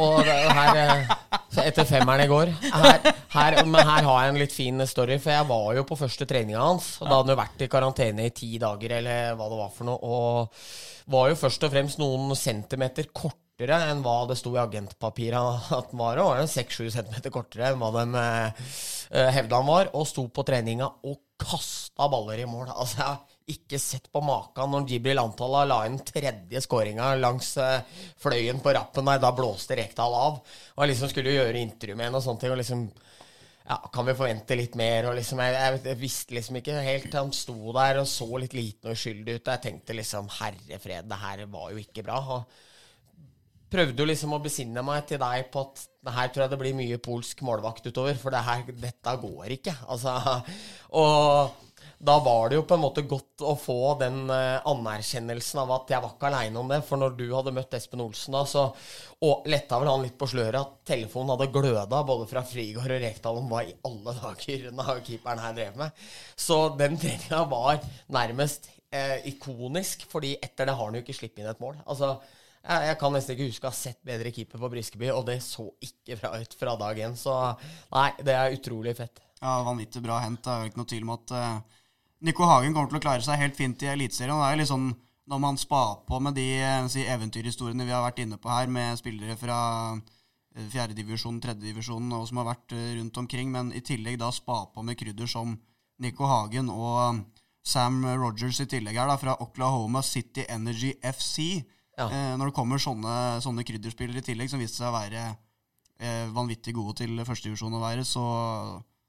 og 0.00 0.22
her 0.24 0.80
eh, 0.80 1.16
Etter 1.58 1.86
femmeren 1.88 2.22
i 2.22 2.28
går 2.30 2.50
her, 2.62 3.06
her, 3.32 3.56
Men 3.66 3.82
her 3.82 4.06
har 4.06 4.22
jeg 4.22 4.32
en 4.32 4.40
litt 4.40 4.54
fin 4.54 4.84
story, 4.88 5.18
for 5.20 5.34
jeg 5.34 5.48
var 5.48 5.68
jo 5.76 5.84
på 5.88 5.98
første 5.98 6.28
treninga 6.28 6.60
hans. 6.62 6.94
Og 7.02 7.08
da 7.08 7.18
hadde 7.18 7.26
han 7.26 7.34
jo 7.34 7.40
vært 7.42 7.64
i 7.64 7.70
karantene 7.72 8.28
i 8.28 8.34
ti 8.36 8.50
dager, 8.62 8.98
eller 9.00 9.36
hva 9.36 9.48
det 9.52 9.60
var 9.60 9.72
for 9.74 9.90
noe. 9.90 9.98
Og 9.98 11.12
var 11.12 11.30
jo 11.32 11.40
først 11.40 11.68
og 11.68 11.74
fremst 11.74 12.00
noen 12.00 12.32
centimeter 12.38 13.08
kortere 13.12 13.80
enn 13.90 14.04
hva 14.04 14.20
det 14.30 14.38
sto 14.38 14.52
i 14.54 14.60
agentpapiret 14.62 15.72
at 15.78 15.92
han 15.92 16.00
var. 16.00 16.20
Og 16.22 16.30
var 16.32 16.52
seks-sju 16.52 16.88
centimeter 16.94 17.34
kortere 17.34 17.72
enn 17.72 17.80
hva 17.82 17.92
de 17.96 18.06
uh, 18.14 19.32
hevda 19.36 19.60
han 19.60 19.68
var. 19.68 19.92
Og 19.98 20.08
sto 20.08 20.28
på 20.32 20.46
treninga 20.48 20.88
og 21.04 21.20
kasta 21.40 22.08
baller 22.12 22.44
i 22.44 22.48
mål. 22.48 22.70
Altså, 22.72 23.18
ikke 23.52 23.80
sett 23.80 24.08
på 24.12 24.20
maken 24.24 24.72
når 24.72 24.88
Jibril 24.92 25.20
Antala 25.22 25.64
la 25.68 25.78
inn 25.88 25.98
tredje 26.06 26.60
skåringa 26.64 27.14
langs 27.20 27.54
uh, 27.60 27.80
fløyen 28.20 28.60
på 28.64 28.74
rappen 28.76 29.06
Nei, 29.08 29.18
Da 29.22 29.32
blåste 29.36 29.78
Rekdal 29.78 30.14
av. 30.14 30.40
Og 30.76 30.82
jeg 30.82 30.92
liksom 30.92 31.12
skulle 31.12 31.36
gjøre 31.36 31.62
intervju 31.62 31.96
med 31.96 32.08
henne 32.08 32.20
og 32.20 32.24
sånne 32.26 32.44
ting. 32.44 32.54
og 32.54 32.60
liksom 32.60 32.84
ja, 33.68 33.78
Kan 33.92 34.08
vi 34.08 34.16
forvente 34.18 34.56
litt 34.58 34.78
mer? 34.80 35.10
Og 35.10 35.18
liksom, 35.18 35.42
jeg, 35.44 35.56
jeg, 35.56 35.82
jeg, 35.90 36.00
visste 36.00 36.36
liksom 36.36 36.60
ikke 36.60 36.78
helt. 36.86 37.18
Han 37.18 37.34
sto 37.36 37.58
der 37.76 38.00
og 38.02 38.08
så 38.08 38.28
litt 38.40 38.56
liten 38.56 38.90
og 38.90 38.96
uskyldig 38.96 39.36
ut. 39.38 39.44
Og 39.44 39.52
jeg 39.54 39.64
tenkte 39.66 39.96
liksom 39.96 40.32
Herre 40.38 40.80
fred, 40.82 41.08
det 41.08 41.20
her 41.22 41.44
var 41.52 41.70
jo 41.74 41.82
ikke 41.82 42.04
bra. 42.06 42.18
Og 42.38 42.66
prøvde 43.68 44.00
jo 44.00 44.08
liksom 44.08 44.32
å 44.32 44.42
besinne 44.44 44.84
meg 44.84 45.08
til 45.08 45.20
deg 45.20 45.48
på 45.52 45.64
at 45.66 45.86
det 46.08 46.14
her 46.16 46.30
tror 46.32 46.44
jeg 46.44 46.52
det 46.54 46.60
blir 46.62 46.76
mye 46.78 47.00
polsk 47.04 47.42
målvakt 47.44 47.88
utover. 47.90 48.16
For 48.20 48.32
det 48.34 48.44
her, 48.46 48.68
dette 48.84 49.16
går 49.24 49.56
ikke. 49.58 49.76
Altså, 49.92 50.16
og 51.02 51.67
da 51.98 52.14
var 52.22 52.48
det 52.48 52.58
jo 52.60 52.62
på 52.62 52.76
en 52.76 52.82
måte 52.84 53.02
godt 53.10 53.42
å 53.42 53.56
få 53.58 53.96
den 53.98 54.28
uh, 54.30 54.62
anerkjennelsen 54.70 55.58
av 55.64 55.72
at 55.80 55.90
jeg 55.90 56.02
var 56.04 56.12
ikke 56.14 56.28
aleine 56.30 56.60
om 56.60 56.70
det. 56.70 56.78
For 56.86 57.00
når 57.00 57.16
du 57.18 57.24
hadde 57.32 57.52
møtt 57.56 57.74
Espen 57.74 58.04
Olsen 58.04 58.36
da, 58.36 58.44
så 58.46 58.68
og 59.26 59.48
letta 59.50 59.80
vel 59.82 59.90
han 59.90 60.04
litt 60.06 60.14
på 60.18 60.28
sløret 60.30 60.60
at 60.60 60.76
telefonen 60.86 61.34
hadde 61.34 61.50
gløda 61.54 62.04
både 62.06 62.28
fra 62.30 62.44
Frigård 62.46 62.94
og 62.94 63.02
Rekdal 63.02 63.40
om 63.40 63.48
hva 63.50 63.64
i 63.66 63.74
alle 63.88 64.14
dager 64.14 64.68
denne 64.68 64.98
keeperen 65.08 65.42
her 65.42 65.56
drev 65.56 65.80
med. 65.80 66.04
Så 66.38 66.58
den 66.78 66.94
treninga 67.02 67.40
var 67.50 67.80
nærmest 68.14 68.70
eh, 68.94 69.26
ikonisk, 69.32 70.04
fordi 70.12 70.36
etter 70.38 70.68
det 70.68 70.76
har 70.78 70.86
han 70.86 71.00
jo 71.00 71.02
ikke 71.02 71.16
sluppet 71.18 71.42
inn 71.42 71.50
et 71.50 71.64
mål. 71.64 71.80
Altså, 71.82 72.12
jeg, 72.62 72.84
jeg, 72.92 72.98
kan 73.00 73.16
nesten 73.16 73.34
ikke 73.34 73.48
huske 73.48 73.66
å 73.66 73.72
ha 73.72 73.80
sett 73.80 73.98
bedre 74.06 74.30
keeper 74.36 74.62
på 74.62 74.70
Briskeby, 74.70 75.10
og 75.16 75.24
det 75.26 75.40
så 75.42 75.66
ikke 75.82 76.20
bra 76.20 76.30
ut 76.38 76.54
fra 76.60 76.76
dag 76.78 77.02
én. 77.08 77.18
Så 77.18 77.34
nei, 77.90 78.12
det 78.22 78.38
er 78.38 78.54
utrolig 78.54 78.94
fett. 79.00 79.18
Ja, 79.42 79.56
Vanvittig 79.66 80.04
bra 80.06 80.20
hent. 80.22 80.44
Det 80.46 80.54
er 80.54 80.62
jo 80.62 80.70
ikke 80.70 80.82
noe 80.84 80.92
tvil 80.94 81.08
om 81.08 81.12
at 81.16 81.34
uh 81.34 81.74
Nico 82.24 82.46
Hagen 82.48 82.74
kommer 82.74 82.90
til 82.90 82.98
å 82.98 83.02
klare 83.04 83.22
seg 83.22 83.38
helt 83.38 83.58
fint 83.58 83.82
i 83.84 83.90
Eliteserien. 83.92 84.38
Det 84.40 84.48
er 84.50 84.60
litt 84.60 84.70
sånn 84.70 84.90
når 85.28 85.40
man 85.42 85.58
spar 85.60 86.00
på 86.08 86.18
med 86.24 86.34
de 86.38 86.46
eh, 86.56 86.86
si, 86.90 87.04
eventyrhistoriene 87.04 87.84
vi 87.84 87.92
har 87.92 88.02
vært 88.02 88.22
inne 88.24 88.38
på 88.40 88.50
her, 88.50 88.70
med 88.72 88.96
spillere 88.98 89.36
fra 89.38 89.58
eh, 89.94 90.68
fjerdedivisjon, 90.72 91.40
tredjedivisjon 91.44 92.14
og 92.16 92.24
som 92.30 92.40
har 92.40 92.48
vært 92.48 92.74
eh, 92.74 92.94
rundt 92.96 93.20
omkring, 93.20 93.52
men 93.52 93.74
i 93.76 93.84
tillegg 93.84 94.16
da 94.22 94.32
spa 94.34 94.62
på 94.72 94.84
med 94.86 94.98
krydder 94.98 95.28
som 95.30 95.52
Nico 96.00 96.26
Hagen 96.30 96.72
og 96.72 97.20
Sam 97.68 98.00
Rogers 98.06 98.62
i 98.64 98.68
tillegg 98.70 98.96
her, 98.96 99.10
da, 99.10 99.18
fra 99.20 99.36
Oklahoma 99.44 100.02
City 100.06 100.46
Energy 100.48 100.94
FC. 101.04 101.60
Ja. 101.98 102.08
Eh, 102.08 102.32
når 102.40 102.50
det 102.50 102.56
kommer 102.56 102.80
sånne, 102.80 103.12
sånne 103.44 103.66
krydderspillere 103.68 104.22
i 104.22 104.26
tillegg, 104.30 104.50
som 104.50 104.62
viste 104.62 104.80
seg 104.80 104.88
å 104.88 104.96
være 104.96 105.26
eh, 105.28 106.24
vanvittig 106.34 106.74
gode 106.78 106.96
til 107.02 107.20
førstedivisjon 107.20 107.76
å 107.76 107.84
være, 107.84 108.06
så, 108.08 108.24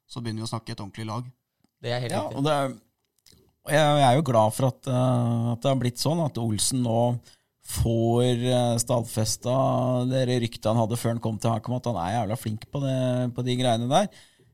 så 0.10 0.22
begynner 0.22 0.44
vi 0.44 0.50
å 0.50 0.52
snakke 0.52 0.76
et 0.76 0.84
ordentlig 0.84 1.08
lag. 1.08 1.30
Det 1.80 1.96
er 1.96 2.04
helt 2.04 2.16
ja, 2.18 2.26
riktig. 2.26 2.42
Og 2.42 2.48
det 2.50 2.58
er 2.58 2.78
jeg 3.74 4.06
er 4.06 4.16
jo 4.18 4.26
glad 4.26 4.56
for 4.56 4.70
at, 4.70 4.88
uh, 4.90 5.54
at, 5.54 5.62
det 5.64 5.70
har 5.72 5.80
blitt 5.80 6.02
sånn, 6.02 6.22
at 6.24 6.40
Olsen 6.42 6.84
nå 6.86 7.02
får 7.70 8.44
uh, 8.48 8.80
stadfesta 8.82 9.54
det 10.10 10.24
ryktet 10.30 10.70
han 10.70 10.80
hadde 10.80 10.98
før 11.00 11.16
han 11.16 11.22
kom 11.24 11.38
til 11.42 11.54
Hakom, 11.54 11.78
at 11.78 11.90
han 11.90 12.00
er 12.02 12.16
jævla 12.16 12.40
flink 12.40 12.66
på, 12.72 12.82
det, 12.84 12.98
på 13.36 13.46
de 13.46 13.58
greiene 13.60 13.90
der. 13.92 14.10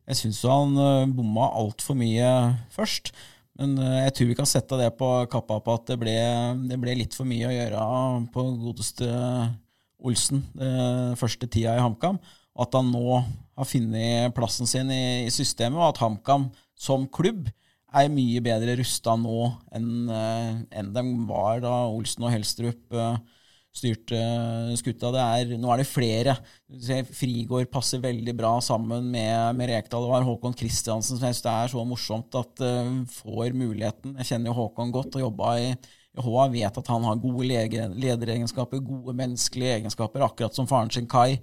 Jeg 0.05 0.19
syns 0.21 0.43
han 0.49 0.75
uh, 0.77 1.07
bomma 1.09 1.49
altfor 1.61 1.97
mye 1.99 2.29
først. 2.75 3.13
Men 3.55 3.77
jeg 3.79 4.11
tror 4.11 4.27
vi 4.27 4.35
kan 4.35 4.47
sette 4.51 4.75
det 4.75 4.89
på 4.99 5.07
kappa 5.31 5.61
på 5.63 5.75
at 5.77 5.85
det 5.87 5.95
ble, 6.01 6.15
det 6.67 6.75
ble 6.75 6.97
litt 6.99 7.13
for 7.15 7.23
mye 7.23 7.47
å 7.47 7.53
gjøre 7.53 7.83
på 8.33 8.43
godeste 8.59 9.07
Olsen 10.03 10.41
den 10.51 11.15
første 11.15 11.47
tida 11.47 11.77
i 11.77 11.79
HamKam. 11.79 12.19
At 12.59 12.75
han 12.75 12.91
nå 12.91 13.21
har 13.21 13.69
funnet 13.69 14.35
plassen 14.35 14.67
sin 14.67 14.91
i, 14.91 15.23
i 15.23 15.31
systemet, 15.31 15.79
og 15.79 15.93
at 15.93 16.01
HamKam 16.03 16.49
som 16.75 17.07
klubb 17.07 17.47
er 17.95 18.11
mye 18.11 18.41
bedre 18.43 18.75
rusta 18.79 19.15
nå 19.19 19.39
enn 19.75 20.11
eh, 20.11 20.51
enn 20.79 20.91
de 20.95 21.03
var 21.29 21.63
da 21.63 21.73
Olsen 21.87 22.25
og 22.27 22.33
Helstrup 22.33 22.95
eh, 22.95 23.17
styrte 23.75 24.19
skuta. 24.79 25.11
Det 25.11 25.23
er, 25.23 25.51
nå 25.59 25.71
er 25.73 25.81
det 25.81 25.87
flere. 25.89 26.37
Frigård 27.11 27.67
passer 27.73 28.03
veldig 28.03 28.35
bra 28.37 28.53
sammen 28.63 29.09
med, 29.11 29.35
med 29.59 29.71
Rekdal. 29.71 30.05
Det 30.05 30.13
var 30.13 30.27
Håkon 30.27 30.55
Kristiansen 30.55 31.19
som 31.19 31.27
jeg 31.27 31.35
synes 31.35 31.45
det 31.45 31.53
er 31.53 31.73
så 31.73 31.83
morsomt 31.87 32.39
at 32.39 32.63
uh, 32.63 32.95
får 33.17 33.51
muligheten. 33.57 34.15
Jeg 34.21 34.31
kjenner 34.31 34.51
jo 34.51 34.57
Håkon 34.61 34.95
godt 34.95 35.19
og 35.19 35.25
jobba 35.25 35.57
i 35.59 35.69
HA. 36.15 36.47
Vet 36.55 36.81
at 36.81 36.93
han 36.93 37.09
har 37.09 37.19
gode 37.19 37.49
lederegenskaper, 37.99 38.79
gode 38.79 39.15
menneskelige 39.19 39.81
egenskaper, 39.81 40.23
akkurat 40.23 40.55
som 40.55 40.71
faren 40.71 40.93
sin 40.93 41.11
Kai. 41.11 41.41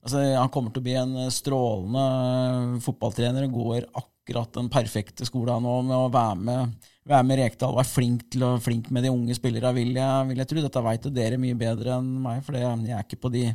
Altså, 0.00 0.22
han 0.24 0.50
kommer 0.50 0.72
til 0.72 0.82
å 0.82 0.88
bli 0.88 0.96
en 0.98 1.16
strålende 1.30 2.80
fotballtrener 2.82 3.46
og 3.46 3.58
går 3.60 3.84
akkurat 3.92 4.09
den 4.28 4.68
perfekte 4.70 5.26
skolen 5.26 5.62
nå 5.64 5.74
med 5.82 5.96
å 5.96 6.10
være 6.12 6.36
med 6.38 6.88
være 7.10 7.26
med 7.26 7.40
Rekdal, 7.40 7.74
være 7.74 7.90
flink, 7.90 8.26
til 8.30 8.44
å, 8.46 8.50
flink 8.62 8.90
med 8.94 9.02
de 9.02 9.10
unge 9.10 9.34
spillerne, 9.34 9.72
vil 9.74 9.94
vil 9.94 10.42
jeg 10.42 10.48
tro. 10.50 10.62
Dette 10.62 10.82
vet 10.86 11.06
jo 11.06 11.10
dere 11.10 11.38
mye 11.40 11.58
bedre 11.58 11.96
enn 11.96 12.10
meg, 12.22 12.42
for 12.46 12.58
jeg 12.58 12.90
er 12.94 13.04
ikke 13.04 13.22
på 13.24 13.32
de 13.34 13.46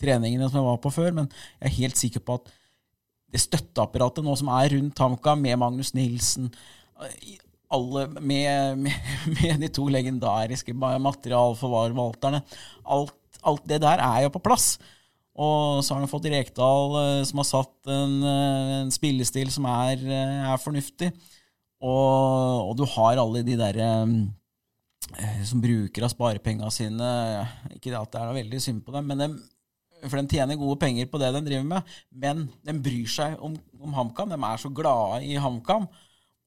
treningene 0.00 0.48
som 0.48 0.60
jeg 0.60 0.68
var 0.68 0.82
på 0.82 0.92
før. 0.94 1.14
Men 1.16 1.30
jeg 1.58 1.70
er 1.70 1.78
helt 1.80 1.98
sikker 1.98 2.20
på 2.20 2.38
at 2.38 2.52
det 3.32 3.40
støtteapparatet 3.40 4.24
nå 4.24 4.36
som 4.38 4.52
er 4.52 4.74
rundt 4.76 4.94
Tamka, 4.98 5.34
med 5.34 5.58
Magnus 5.58 5.94
Nilsen 5.96 6.52
alle, 7.72 8.06
med, 8.20 8.78
med, 8.78 8.92
med, 9.32 9.60
de 9.62 9.70
to 9.72 9.86
legendariske 9.88 10.74
materialforvalterne 10.76 12.42
alt, 12.84 13.14
alt 13.42 13.64
det 13.68 13.80
der 13.82 14.02
er 14.04 14.26
jo 14.26 14.34
på 14.34 14.42
plass. 14.44 14.76
Og 15.32 15.80
så 15.80 15.94
har 15.94 16.02
han 16.02 16.10
fått 16.10 16.28
Rekdal, 16.28 16.96
eh, 17.00 17.24
som 17.24 17.40
har 17.40 17.48
satt 17.48 17.88
en, 17.88 18.18
eh, 18.22 18.72
en 18.82 18.92
spillestil 18.92 19.50
som 19.50 19.64
er, 19.64 19.96
eh, 19.96 20.52
er 20.52 20.58
fornuftig. 20.60 21.12
Og, 21.80 22.68
og, 22.68 22.76
du 22.76 22.84
har 22.84 23.16
alle 23.16 23.42
de 23.42 23.56
derre 23.56 23.88
som 25.44 25.60
bruker 25.60 26.04
av 26.04 26.12
sparepengene 26.12 26.70
sine 26.70 27.08
Ikke 27.74 27.90
det 27.90 27.98
at 27.98 28.12
det 28.12 28.20
er 28.20 28.36
veldig 28.36 28.60
synd 28.62 28.84
på 28.84 28.92
dem, 28.94 29.08
men 29.08 29.18
de, 29.18 29.26
for 30.06 30.20
de 30.20 30.30
tjener 30.30 30.56
gode 30.56 30.78
penger 30.78 31.06
på 31.10 31.18
det 31.18 31.32
de 31.34 31.42
driver 31.42 31.64
med. 31.66 31.82
Men 32.12 32.48
de 32.62 32.72
bryr 32.72 33.08
seg 33.10 33.34
om, 33.42 33.56
om 33.82 33.92
HamKam. 33.92 34.30
De 34.30 34.38
er 34.38 34.62
så 34.62 34.70
glade 34.70 35.24
i 35.26 35.34
HamKam 35.34 35.88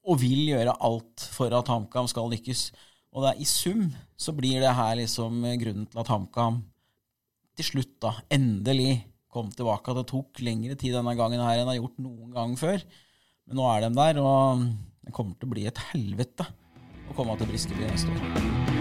og 0.06 0.21
vil 0.21 0.54
gjøre 0.54 0.78
alt 0.80 1.28
for 1.34 1.52
at 1.52 1.67
HamKam 1.67 2.08
skal 2.08 2.32
lykkes. 2.32 2.71
Og 3.12 3.26
det 3.26 3.34
er, 3.34 3.41
i 3.41 3.50
sum 3.50 3.89
så 4.15 4.32
blir 4.32 4.62
det 4.63 4.71
her 4.71 4.95
liksom 5.02 5.43
grunnen 5.60 5.89
til 5.89 6.00
at 6.00 6.13
HamKam 6.13 6.63
til 7.58 7.70
slutt, 7.72 7.96
da, 8.04 8.13
endelig 8.34 9.06
kom 9.32 9.52
tilbake. 9.52 9.91
At 9.91 10.02
Det 10.02 10.08
tok 10.12 10.44
lengre 10.46 10.78
tid 10.80 10.96
denne 10.96 11.15
gangen 11.18 11.44
her 11.44 11.60
enn 11.60 11.68
det 11.68 11.76
har 11.76 11.82
gjort 11.84 12.04
noen 12.04 12.36
gang 12.36 12.56
før. 12.60 12.86
Men 13.46 13.62
nå 13.62 13.68
er 13.72 13.86
de 13.86 13.91
der, 14.00 14.22
og 14.24 14.65
det 15.06 15.13
kommer 15.15 15.38
til 15.38 15.50
å 15.50 15.56
bli 15.56 15.68
et 15.70 15.84
helvete 15.91 16.48
å 17.06 17.18
komme 17.18 17.38
til 17.39 17.52
Briskeby 17.52 17.86
neste 17.91 18.15
år. 18.15 18.75